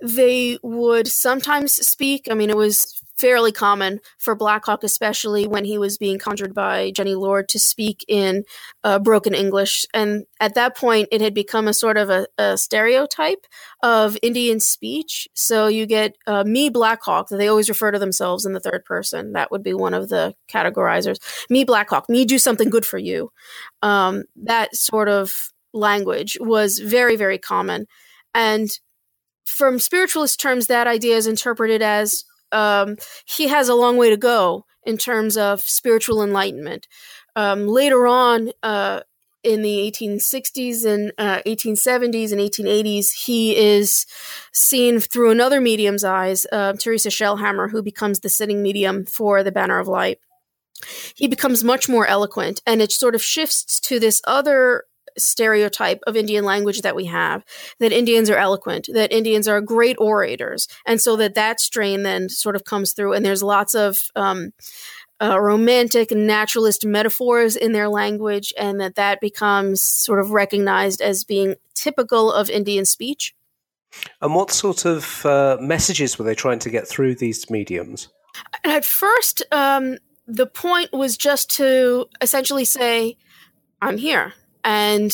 [0.01, 2.27] they would sometimes speak.
[2.30, 6.91] I mean, it was fairly common for Blackhawk, especially when he was being conjured by
[6.91, 8.43] Jenny Lord to speak in
[8.84, 9.86] uh, broken English.
[9.93, 13.45] And at that point, it had become a sort of a, a stereotype
[13.82, 15.27] of Indian speech.
[15.34, 19.34] So you get uh, me, Blackhawk, they always refer to themselves in the third person.
[19.34, 21.17] That would be one of the categorizers.
[21.49, 23.32] Me, Blackhawk, me do something good for you.
[23.82, 27.88] Um, that sort of language was very, very common.
[28.34, 28.69] And
[29.47, 34.17] from spiritualist terms, that idea is interpreted as um, he has a long way to
[34.17, 36.88] go in terms of spiritual enlightenment.
[37.36, 39.01] Um, later on, uh,
[39.43, 44.05] in the 1860s and uh, 1870s and 1880s, he is
[44.51, 49.51] seen through another medium's eyes, uh, Teresa Shellhammer, who becomes the sitting medium for the
[49.51, 50.19] Banner of Light.
[51.15, 54.83] He becomes much more eloquent, and it sort of shifts to this other
[55.17, 57.43] stereotype of Indian language that we have
[57.79, 60.67] that Indians are eloquent, that Indians are great orators.
[60.85, 64.51] And so that that strain then sort of comes through, and there's lots of um,
[65.21, 71.23] uh, romantic naturalist metaphors in their language, and that that becomes sort of recognized as
[71.23, 73.33] being typical of Indian speech.
[74.21, 78.09] And what sort of uh, messages were they trying to get through these mediums?
[78.63, 83.17] At first, um, the point was just to essentially say,
[83.81, 85.13] I'm here and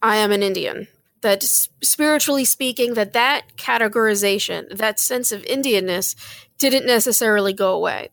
[0.00, 0.88] I am an Indian.
[1.20, 6.16] That spiritually speaking, that that categorization, that sense of Indianness,
[6.58, 8.10] didn't necessarily go away.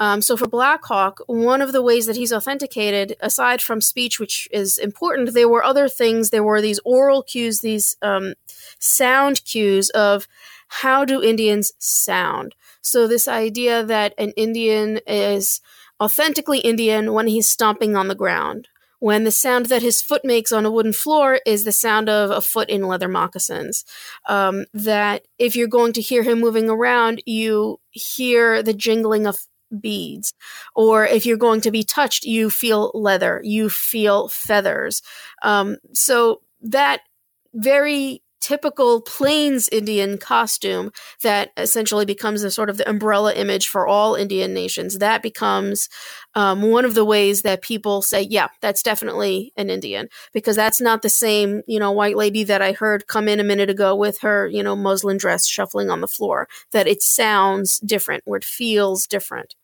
[0.00, 4.48] Um, so for Blackhawk, one of the ways that he's authenticated, aside from speech, which
[4.50, 6.30] is important, there were other things.
[6.30, 8.34] There were these oral cues, these um,
[8.78, 10.26] sound cues of
[10.68, 12.54] how do Indians sound.
[12.80, 15.60] So this idea that an Indian is
[16.00, 18.68] authentically Indian when he's stomping on the ground,
[19.02, 22.30] when the sound that his foot makes on a wooden floor is the sound of
[22.30, 23.84] a foot in leather moccasins.
[24.28, 29.40] Um, that if you're going to hear him moving around, you hear the jingling of
[29.80, 30.32] beads.
[30.76, 35.02] Or if you're going to be touched, you feel leather, you feel feathers.
[35.42, 37.00] Um, so that
[37.52, 40.90] very typical Plains Indian costume
[41.22, 44.98] that essentially becomes a sort of the umbrella image for all Indian nations.
[44.98, 45.88] That becomes
[46.34, 50.80] um, one of the ways that people say, yeah, that's definitely an Indian, because that's
[50.80, 53.94] not the same, you know, white lady that I heard come in a minute ago
[53.96, 56.48] with her, you know, muslin dress shuffling on the floor.
[56.72, 59.54] That it sounds different, or it feels different.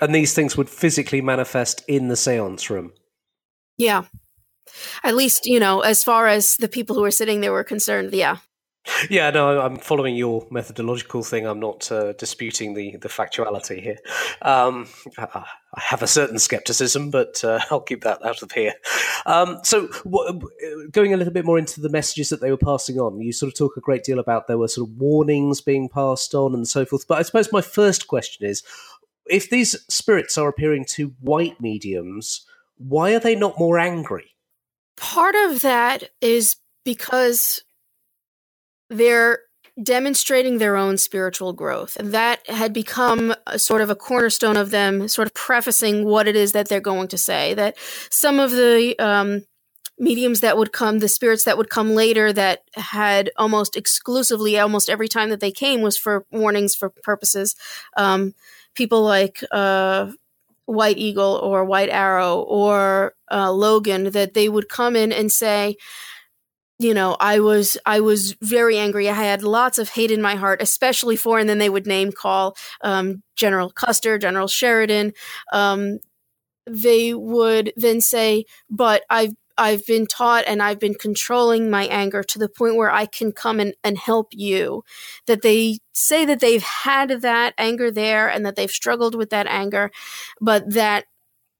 [0.00, 2.92] And these things would physically manifest in the seance room.
[3.76, 4.04] Yeah,
[5.04, 8.12] at least, you know, as far as the people who were sitting there were concerned,
[8.12, 8.38] yeah.
[9.08, 11.46] Yeah, no, I'm following your methodological thing.
[11.46, 13.98] I'm not uh, disputing the, the factuality here.
[14.42, 15.44] Um, I
[15.76, 18.74] have a certain skepticism, but uh, I'll keep that out of here.
[19.24, 19.86] Um, so,
[20.90, 23.52] going a little bit more into the messages that they were passing on, you sort
[23.52, 26.66] of talk a great deal about there were sort of warnings being passed on and
[26.66, 27.06] so forth.
[27.06, 28.64] But I suppose my first question is
[29.26, 32.44] if these spirits are appearing to white mediums,
[32.78, 34.31] why are they not more angry?
[35.02, 37.60] Part of that is because
[38.88, 39.40] they're
[39.82, 41.96] demonstrating their own spiritual growth.
[41.96, 46.36] And that had become sort of a cornerstone of them, sort of prefacing what it
[46.36, 47.52] is that they're going to say.
[47.54, 47.76] That
[48.10, 49.42] some of the um,
[49.98, 54.88] mediums that would come, the spirits that would come later that had almost exclusively, almost
[54.88, 57.56] every time that they came was for warnings for purposes.
[57.96, 58.34] Um,
[58.76, 60.12] people like uh,
[60.66, 65.76] White Eagle or White Arrow or uh, Logan, that they would come in and say,
[66.78, 70.34] you know i was i was very angry i had lots of hate in my
[70.34, 75.12] heart especially for and then they would name call um, general custer general sheridan
[75.52, 75.98] um,
[76.66, 82.22] they would then say but i've I've been taught and I've been controlling my anger
[82.22, 84.82] to the point where I can come and, and help you.
[85.26, 89.46] That they say that they've had that anger there and that they've struggled with that
[89.46, 89.90] anger,
[90.40, 91.04] but that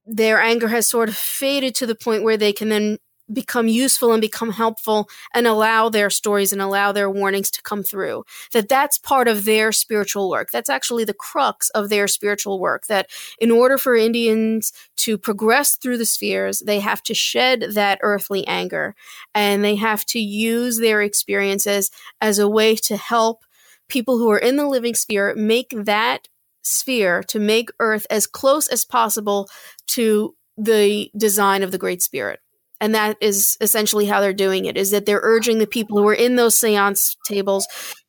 [0.06, 2.98] their anger has sort of faded to the point where they can then
[3.32, 7.82] become useful and become helpful and allow their stories and allow their warnings to come
[7.82, 8.24] through.
[8.52, 10.50] That that's part of their spiritual work.
[10.50, 15.76] That's actually the crux of their spiritual work that in order for indians to progress
[15.76, 18.94] through the spheres they have to shed that earthly anger
[19.34, 21.90] and they have to use their experiences
[22.20, 23.44] as a way to help
[23.88, 26.28] people who are in the living sphere make that
[26.62, 29.48] sphere to make earth as close as possible
[29.86, 32.40] to the design of the great spirit
[32.82, 36.08] and that is essentially how they're doing it is that they're urging the people who
[36.08, 37.66] are in those seance tables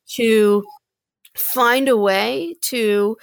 [0.08, 0.64] to
[1.36, 3.16] find a way to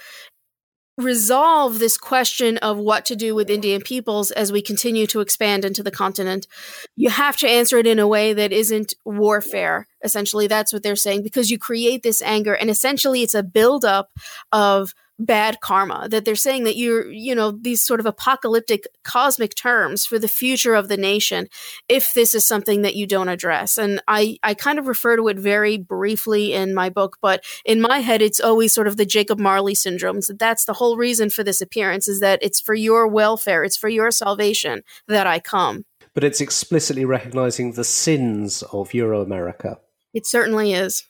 [0.98, 5.64] resolve this question of what to do with Indian peoples as we continue to expand
[5.64, 6.46] into the continent.
[6.96, 9.88] You have to answer it in a way that isn't warfare.
[10.04, 14.10] Essentially, that's what they're saying because you create this anger, and essentially, it's a buildup
[14.52, 19.54] of bad karma that they're saying that you're you know these sort of apocalyptic cosmic
[19.54, 21.48] terms for the future of the nation
[21.88, 23.78] if this is something that you don't address.
[23.78, 27.80] And i i kind of refer to it very briefly in my book but in
[27.80, 30.22] my head it's always sort of the jacob marley syndrome.
[30.22, 33.76] So that's the whole reason for this appearance is that it's for your welfare it's
[33.76, 35.84] for your salvation that i come.
[36.14, 39.78] But it's explicitly recognizing the sins of euro america
[40.14, 41.04] it certainly is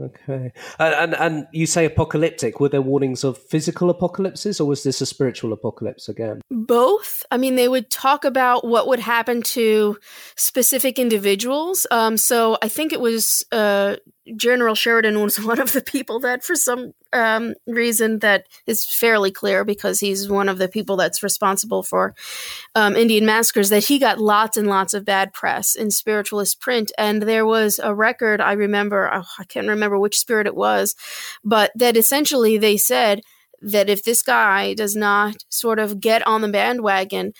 [0.00, 2.60] Okay, and, and, and you say apocalyptic.
[2.60, 6.40] Were there warnings of physical apocalypses, or was this a spiritual apocalypse again?
[6.50, 7.24] Both.
[7.30, 9.98] I mean, they would talk about what would happen to
[10.34, 11.86] specific individuals.
[11.90, 13.96] Um, so I think it was uh,
[14.36, 19.30] General Sheridan was one of the people that, for some um, reason that is fairly
[19.30, 22.14] clear, because he's one of the people that's responsible for
[22.74, 26.92] um, Indian massacres, that he got lots and lots of bad press in spiritualist print.
[26.96, 30.94] And there was a record I remember, oh, I can't remember which spirit it was,
[31.44, 33.22] but that essentially they said
[33.60, 37.32] that if this guy does not sort of get on the bandwagon,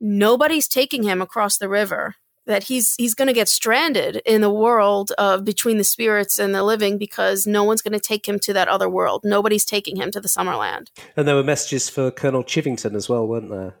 [0.00, 2.16] nobody's taking him across the river
[2.48, 6.54] that he's he's going to get stranded in the world of between the spirits and
[6.54, 9.20] the living because no one's going to take him to that other world.
[9.22, 10.88] Nobody's taking him to the Summerland.
[11.16, 13.74] And there were messages for Colonel Chivington as well, weren't there?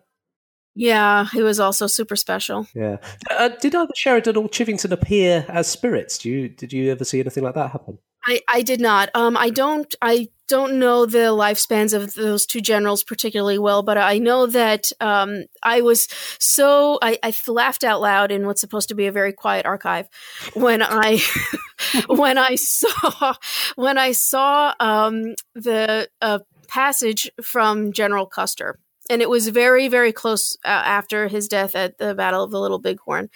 [0.78, 2.68] Yeah, he was also super special.
[2.72, 2.98] Yeah.
[3.28, 6.18] Uh, did either Sheridan or Chivington appear as spirits?
[6.18, 7.98] Do you did you ever see anything like that happen?
[8.24, 9.10] I, I did not.
[9.12, 9.92] Um, I don't.
[10.00, 14.92] I don't know the lifespans of those two generals particularly well, but I know that
[15.00, 16.06] um, I was
[16.38, 20.08] so I, I, laughed out loud in what's supposed to be a very quiet archive
[20.54, 21.20] when I
[22.06, 23.34] when I saw
[23.74, 28.78] when I saw um, the uh, passage from General Custer
[29.10, 32.60] and it was very very close uh, after his death at the battle of the
[32.60, 33.28] little bighorn.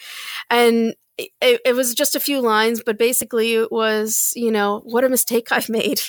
[0.50, 5.04] And it, it, was just a few lines but basically it was you know what
[5.04, 6.00] a mistake i've made.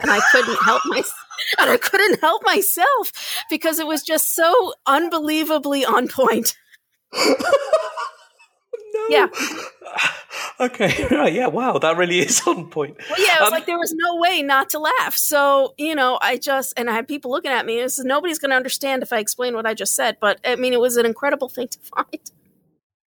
[0.00, 1.26] And i couldn't help myself
[1.58, 3.12] and i couldn't help myself
[3.50, 6.56] because it was just so unbelievably on point.
[8.94, 9.06] No.
[9.08, 9.26] yeah
[10.62, 13.66] okay right yeah wow that really is on point well, yeah it was um, like
[13.66, 17.08] there was no way not to laugh so you know i just and i had
[17.08, 19.74] people looking at me and says nobody's going to understand if i explain what i
[19.74, 22.30] just said but i mean it was an incredible thing to find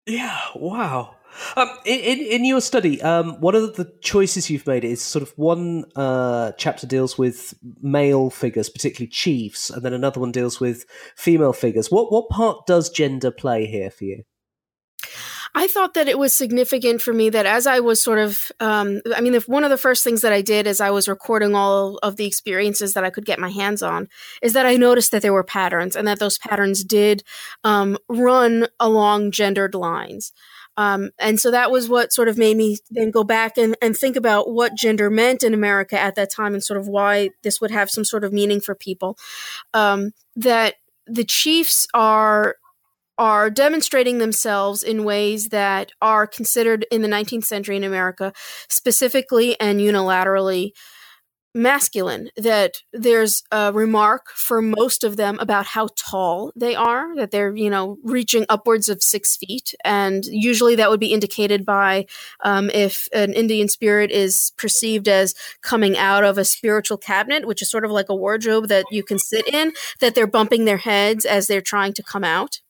[0.07, 1.15] yeah wow
[1.57, 5.33] um, in, in your study, um, one of the choices you've made is sort of
[5.37, 10.85] one uh, chapter deals with male figures, particularly chiefs, and then another one deals with
[11.17, 11.91] female figures.
[11.91, 14.23] What what part does gender play here for you?
[15.57, 19.01] I thought that it was significant for me that as I was sort of, um,
[19.15, 21.55] I mean, if one of the first things that I did as I was recording
[21.55, 24.09] all of the experiences that I could get my hands on
[24.43, 27.23] is that I noticed that there were patterns and that those patterns did
[27.63, 30.33] um, run along gendered lines.
[30.77, 33.97] Um, and so that was what sort of made me then go back and, and
[33.97, 37.61] think about what gender meant in America at that time and sort of why this
[37.61, 39.17] would have some sort of meaning for people.
[39.73, 40.75] Um, that
[41.07, 42.57] the chiefs are
[43.19, 48.33] are demonstrating themselves in ways that are considered in the 19th century in America
[48.69, 50.73] specifically and unilaterally
[51.55, 57.31] masculine that there's a remark for most of them about how tall they are that
[57.31, 59.73] they're you know reaching upwards of six feet.
[59.85, 62.07] And usually that would be indicated by
[62.43, 67.63] um, if an indian spirit is perceived as coming out of a spiritual cabinet which
[67.63, 70.79] is sort of like a wardrobe that you can sit in that they're bumping their
[70.79, 72.61] heads as they're trying to come out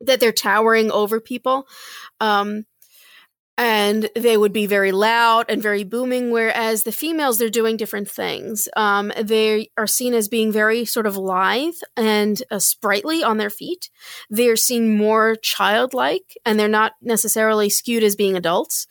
[0.00, 1.66] that they're towering over people
[2.20, 2.64] um,
[3.58, 8.08] and they would be very loud and very booming whereas the females they're doing different
[8.08, 8.68] things.
[8.76, 13.50] Um, they are seen as being very sort of lithe and uh, sprightly on their
[13.50, 13.90] feet.
[14.30, 18.86] They're seen more childlike and they're not necessarily skewed as being adults.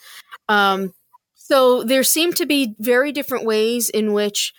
[0.50, 0.94] Um,
[1.36, 4.54] so there seem to be very different ways in which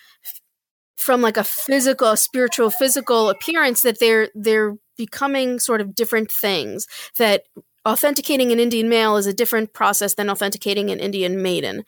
[0.97, 6.31] from like a physical a spiritual physical appearance that they're they're becoming sort of different
[6.31, 6.87] things
[7.17, 7.45] that
[7.87, 11.85] authenticating an Indian male is a different process than authenticating an Indian maiden.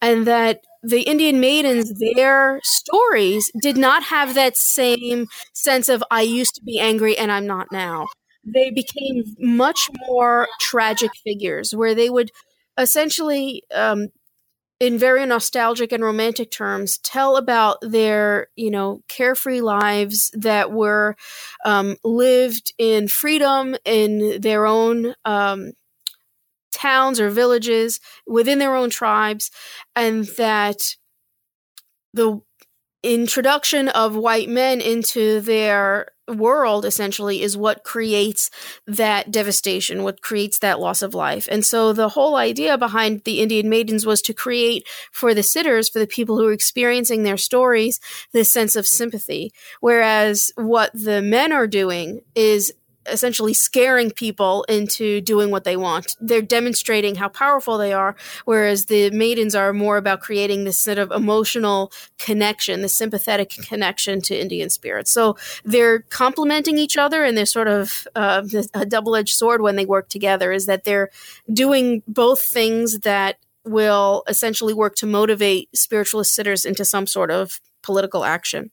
[0.00, 6.22] And that the Indian maidens, their stories did not have that same sense of, I
[6.22, 8.06] used to be angry and I'm not now.
[8.44, 12.30] They became much more tragic figures where they would
[12.78, 14.08] essentially um,
[14.84, 21.16] in very nostalgic and romantic terms, tell about their, you know, carefree lives that were
[21.64, 25.72] um, lived in freedom in their own um,
[26.70, 29.50] towns or villages within their own tribes,
[29.96, 30.96] and that
[32.12, 32.38] the
[33.04, 38.50] introduction of white men into their world essentially is what creates
[38.86, 41.46] that devastation what creates that loss of life.
[41.50, 45.88] And so the whole idea behind the indian maidens was to create for the sitters
[45.88, 48.00] for the people who are experiencing their stories
[48.32, 49.52] this sense of sympathy.
[49.80, 52.72] Whereas what the men are doing is
[53.06, 56.16] essentially scaring people into doing what they want.
[56.20, 60.98] They're demonstrating how powerful they are, whereas the maidens are more about creating this sort
[60.98, 65.10] of emotional connection, the sympathetic connection to Indian spirits.
[65.10, 68.42] So they're complementing each other, and they're sort of uh,
[68.74, 70.52] a double edged sword when they work together.
[70.52, 71.10] Is that they're
[71.52, 77.60] doing both things that will essentially work to motivate spiritualist sitters into some sort of
[77.82, 78.70] political action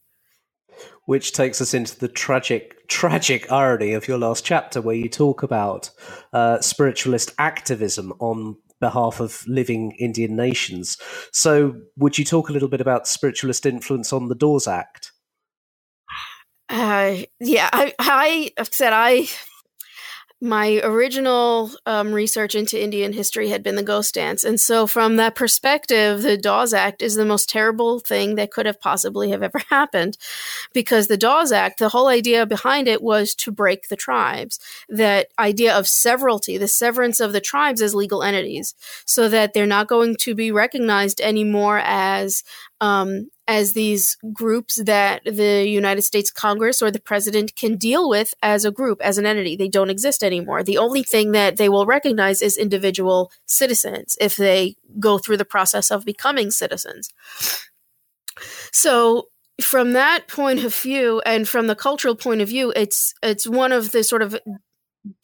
[1.05, 5.43] which takes us into the tragic tragic irony of your last chapter where you talk
[5.43, 5.89] about
[6.33, 10.97] uh, spiritualist activism on behalf of living Indian nations.
[11.31, 15.13] So, would you talk a little bit about spiritualist influence on the Dawes Act?
[16.67, 19.27] Uh, yeah, I, I said I
[20.41, 25.17] my original um, research into Indian history had been the ghost dance, and so from
[25.17, 29.43] that perspective, the Dawes Act is the most terrible thing that could have possibly have
[29.43, 30.17] ever happened,
[30.73, 34.59] because the Dawes Act, the whole idea behind it was to break the tribes.
[34.89, 38.73] That idea of severalty, the severance of the tribes as legal entities,
[39.05, 42.43] so that they're not going to be recognized anymore as
[42.81, 48.33] um, as these groups that the United States Congress or the president can deal with
[48.41, 49.55] as a group, as an entity.
[49.55, 50.63] They don't exist anymore.
[50.63, 55.45] The only thing that they will recognize is individual citizens if they go through the
[55.45, 57.13] process of becoming citizens.
[58.71, 59.27] So,
[59.61, 63.71] from that point of view and from the cultural point of view, it's it's one
[63.71, 64.39] of the sort of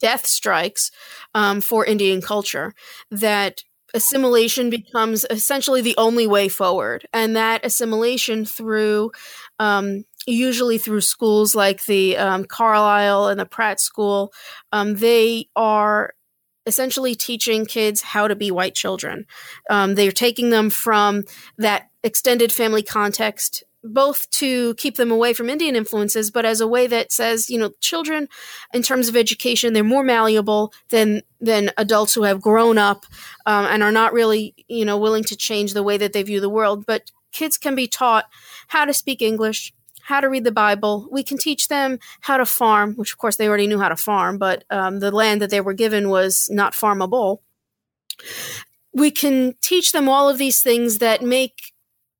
[0.00, 0.90] death strikes
[1.34, 2.72] um, for Indian culture
[3.10, 3.62] that
[3.94, 7.06] assimilation becomes essentially the only way forward.
[7.12, 9.12] And that assimilation through
[9.58, 14.32] um, usually through schools like the um, carlisle and the pratt school
[14.72, 16.12] um, they are
[16.66, 19.24] essentially teaching kids how to be white children.
[19.70, 21.24] Um, they're taking them from
[21.56, 26.66] that extended family context both to keep them away from Indian influences, but as a
[26.66, 28.28] way that says, you know, children,
[28.74, 33.06] in terms of education, they're more malleable than than adults who have grown up
[33.46, 36.40] um, and are not really, you know, willing to change the way that they view
[36.40, 36.84] the world.
[36.86, 38.24] But kids can be taught
[38.68, 39.72] how to speak English,
[40.02, 41.08] how to read the Bible.
[41.12, 43.96] We can teach them how to farm, which of course they already knew how to
[43.96, 47.38] farm, but um, the land that they were given was not farmable.
[48.92, 51.72] We can teach them all of these things that make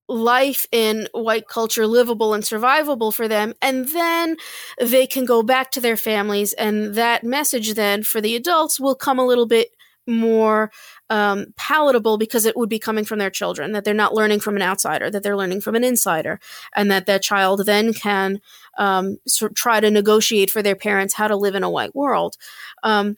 [0.09, 4.36] life in white culture livable and survivable for them and then
[4.80, 8.94] they can go back to their families and that message then for the adults will
[8.94, 9.68] come a little bit
[10.06, 10.70] more
[11.11, 14.56] um, palatable because it would be coming from their children that they're not learning from
[14.56, 16.40] an outsider that they're learning from an insider
[16.74, 18.40] and that that child then can
[18.78, 21.94] um, sort of try to negotiate for their parents how to live in a white
[21.94, 22.36] world.
[22.82, 23.16] Um,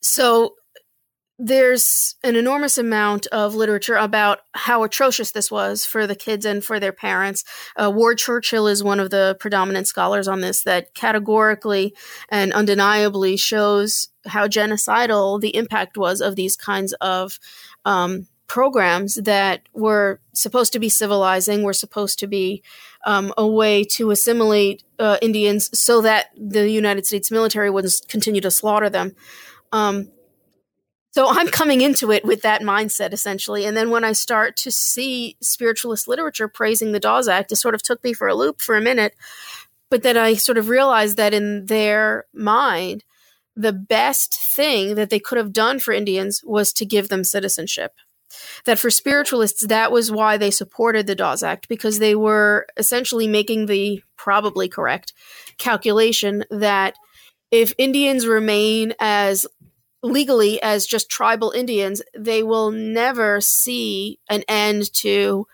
[0.00, 0.54] so
[1.42, 6.62] there's an enormous amount of literature about how atrocious this was for the kids and
[6.62, 7.44] for their parents.
[7.76, 11.94] Uh, Ward Churchill is one of the predominant scholars on this that categorically
[12.28, 17.40] and undeniably shows how genocidal the impact was of these kinds of
[17.86, 22.62] um, programs that were supposed to be civilizing, were supposed to be
[23.06, 28.42] um, a way to assimilate uh, Indians so that the United States military wouldn't continue
[28.42, 29.14] to slaughter them.
[29.72, 30.10] Um,
[31.12, 33.64] so I'm coming into it with that mindset essentially.
[33.64, 37.74] And then when I start to see spiritualist literature praising the Dawes Act, it sort
[37.74, 39.14] of took me for a loop for a minute.
[39.90, 43.04] But then I sort of realized that in their mind,
[43.56, 47.92] the best thing that they could have done for Indians was to give them citizenship.
[48.64, 53.26] That for spiritualists, that was why they supported the Dawes Act, because they were essentially
[53.26, 55.12] making the probably correct
[55.58, 56.94] calculation that
[57.50, 59.46] if Indians remain as
[60.02, 65.46] legally as just tribal Indians, they will never see an end to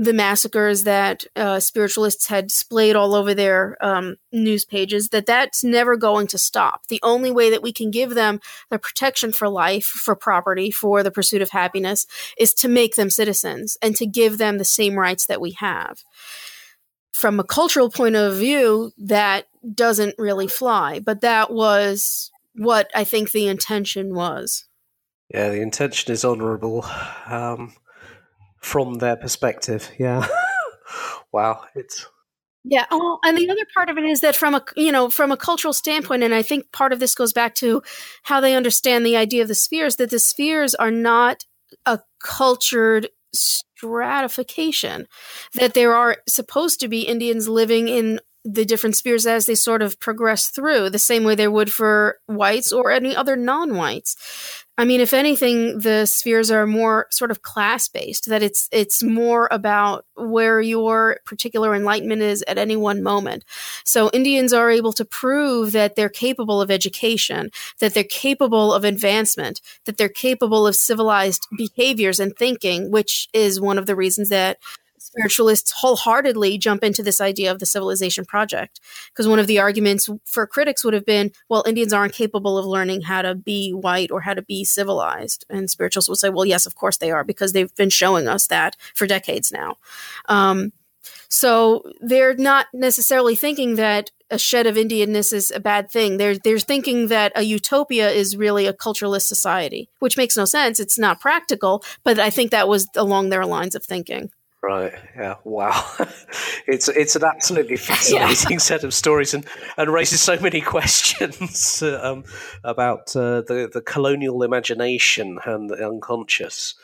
[0.00, 5.62] the massacres that uh, spiritualists had splayed all over their um, news pages that that's
[5.62, 6.86] never going to stop.
[6.86, 8.40] The only way that we can give them
[8.70, 12.06] the protection for life for property for the pursuit of happiness
[12.38, 16.02] is to make them citizens and to give them the same rights that we have.
[17.12, 23.04] From a cultural point of view that doesn't really fly but that was what I
[23.04, 24.66] think the intention was.
[25.32, 26.84] Yeah, the intention is honourable
[27.26, 27.74] um,
[28.60, 29.90] from their perspective.
[29.98, 30.26] Yeah.
[31.32, 32.06] wow, it's
[32.64, 32.84] yeah.
[32.90, 35.36] Oh, and the other part of it is that from a you know from a
[35.36, 37.82] cultural standpoint, and I think part of this goes back to
[38.24, 39.96] how they understand the idea of the spheres.
[39.96, 41.44] That the spheres are not
[41.86, 45.06] a cultured stratification.
[45.54, 49.82] That there are supposed to be Indians living in the different spheres as they sort
[49.82, 54.16] of progress through, the same way they would for whites or any other non whites.
[54.80, 58.30] I mean, if anything, the spheres are more sort of class based.
[58.30, 63.44] That it's it's more about where your particular enlightenment is at any one moment.
[63.84, 68.84] So Indians are able to prove that they're capable of education, that they're capable of
[68.84, 74.30] advancement, that they're capable of civilized behaviors and thinking, which is one of the reasons
[74.30, 74.56] that
[75.10, 78.80] spiritualists wholeheartedly jump into this idea of the civilization project.
[79.08, 82.66] Because one of the arguments for critics would have been, well, Indians aren't capable of
[82.66, 85.44] learning how to be white or how to be civilized.
[85.50, 88.46] And spiritualists would say, well, yes, of course they are, because they've been showing us
[88.48, 89.76] that for decades now.
[90.28, 90.72] Um,
[91.28, 96.16] so they're not necessarily thinking that a shed of Indianness is a bad thing.
[96.16, 100.78] They're they're thinking that a utopia is really a culturalist society, which makes no sense.
[100.78, 104.30] It's not practical, but I think that was along their lines of thinking.
[104.62, 104.92] Right.
[105.16, 105.36] Yeah.
[105.44, 105.90] Wow.
[106.66, 108.58] it's it's an absolutely fascinating yeah.
[108.58, 109.46] set of stories and,
[109.78, 112.24] and raises so many questions uh, um,
[112.62, 116.74] about uh, the the colonial imagination and the unconscious.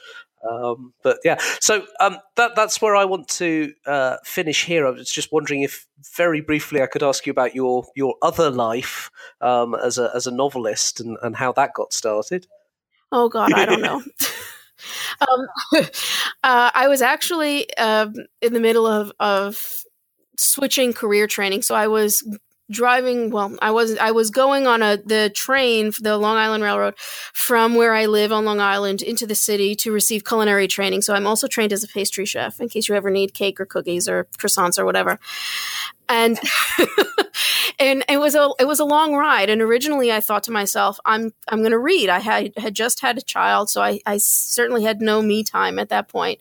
[0.49, 4.87] Um, but yeah, so um, that that's where I want to uh, finish here.
[4.87, 8.51] I was just wondering if, very briefly, I could ask you about your your other
[8.51, 9.11] life
[9.41, 12.47] um, as a as a novelist and, and how that got started.
[13.13, 14.03] Oh God, I don't know.
[15.21, 15.47] Um,
[16.43, 18.09] uh, I was actually uh,
[18.43, 19.61] in the middle of, of
[20.39, 21.63] switching career training.
[21.63, 22.23] So I was
[22.71, 26.65] driving well i was i was going on a the train for the long island
[26.65, 31.03] railroad from where i live on long island into the city to receive culinary training.
[31.03, 33.67] So i'm also trained as a pastry chef in case you ever need cake or
[33.67, 35.19] cookies or croissants or whatever.
[36.09, 36.39] And
[37.79, 39.51] and it was a it was a long ride.
[39.51, 42.09] And originally i thought to myself i'm i'm going to read.
[42.09, 45.79] I had had just had a child so i i certainly had no me time
[45.79, 46.41] at that point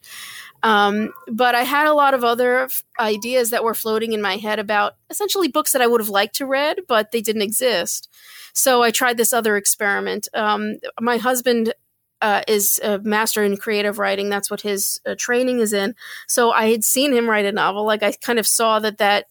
[0.64, 2.68] um, but I had a lot of other
[3.00, 6.36] ideas that were floating in my head about essentially books that I would have liked
[6.36, 8.10] to read, but they didn't exist.
[8.54, 10.28] So I tried this other experiment.
[10.34, 11.74] Um, my husband
[12.22, 14.30] uh, is a master in creative writing.
[14.30, 15.94] That's what his uh, training is in.
[16.28, 17.86] So I had seen him write a novel.
[17.86, 19.26] Like I kind of saw that that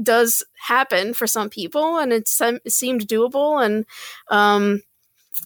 [0.00, 3.64] does happen for some people, and it, sem- it seemed doable.
[3.64, 3.86] And
[4.28, 4.82] um,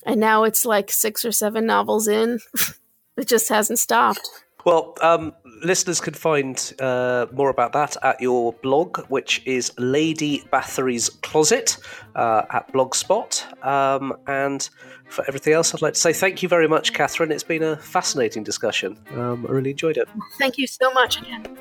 [0.04, 2.40] and now it's like six or seven novels in.
[3.16, 4.28] it just hasn't stopped.
[4.64, 10.44] Well, um, listeners can find uh, more about that at your blog, which is Lady
[10.52, 11.76] Bathory's Closet
[12.14, 13.64] uh, at Blogspot.
[13.66, 14.68] Um, and
[15.08, 17.30] for everything else, I'd like to say thank you very much, Kathryn.
[17.30, 18.98] It's been a fascinating discussion.
[19.14, 20.08] Um, I really enjoyed it.
[20.38, 21.58] Thank you so much again.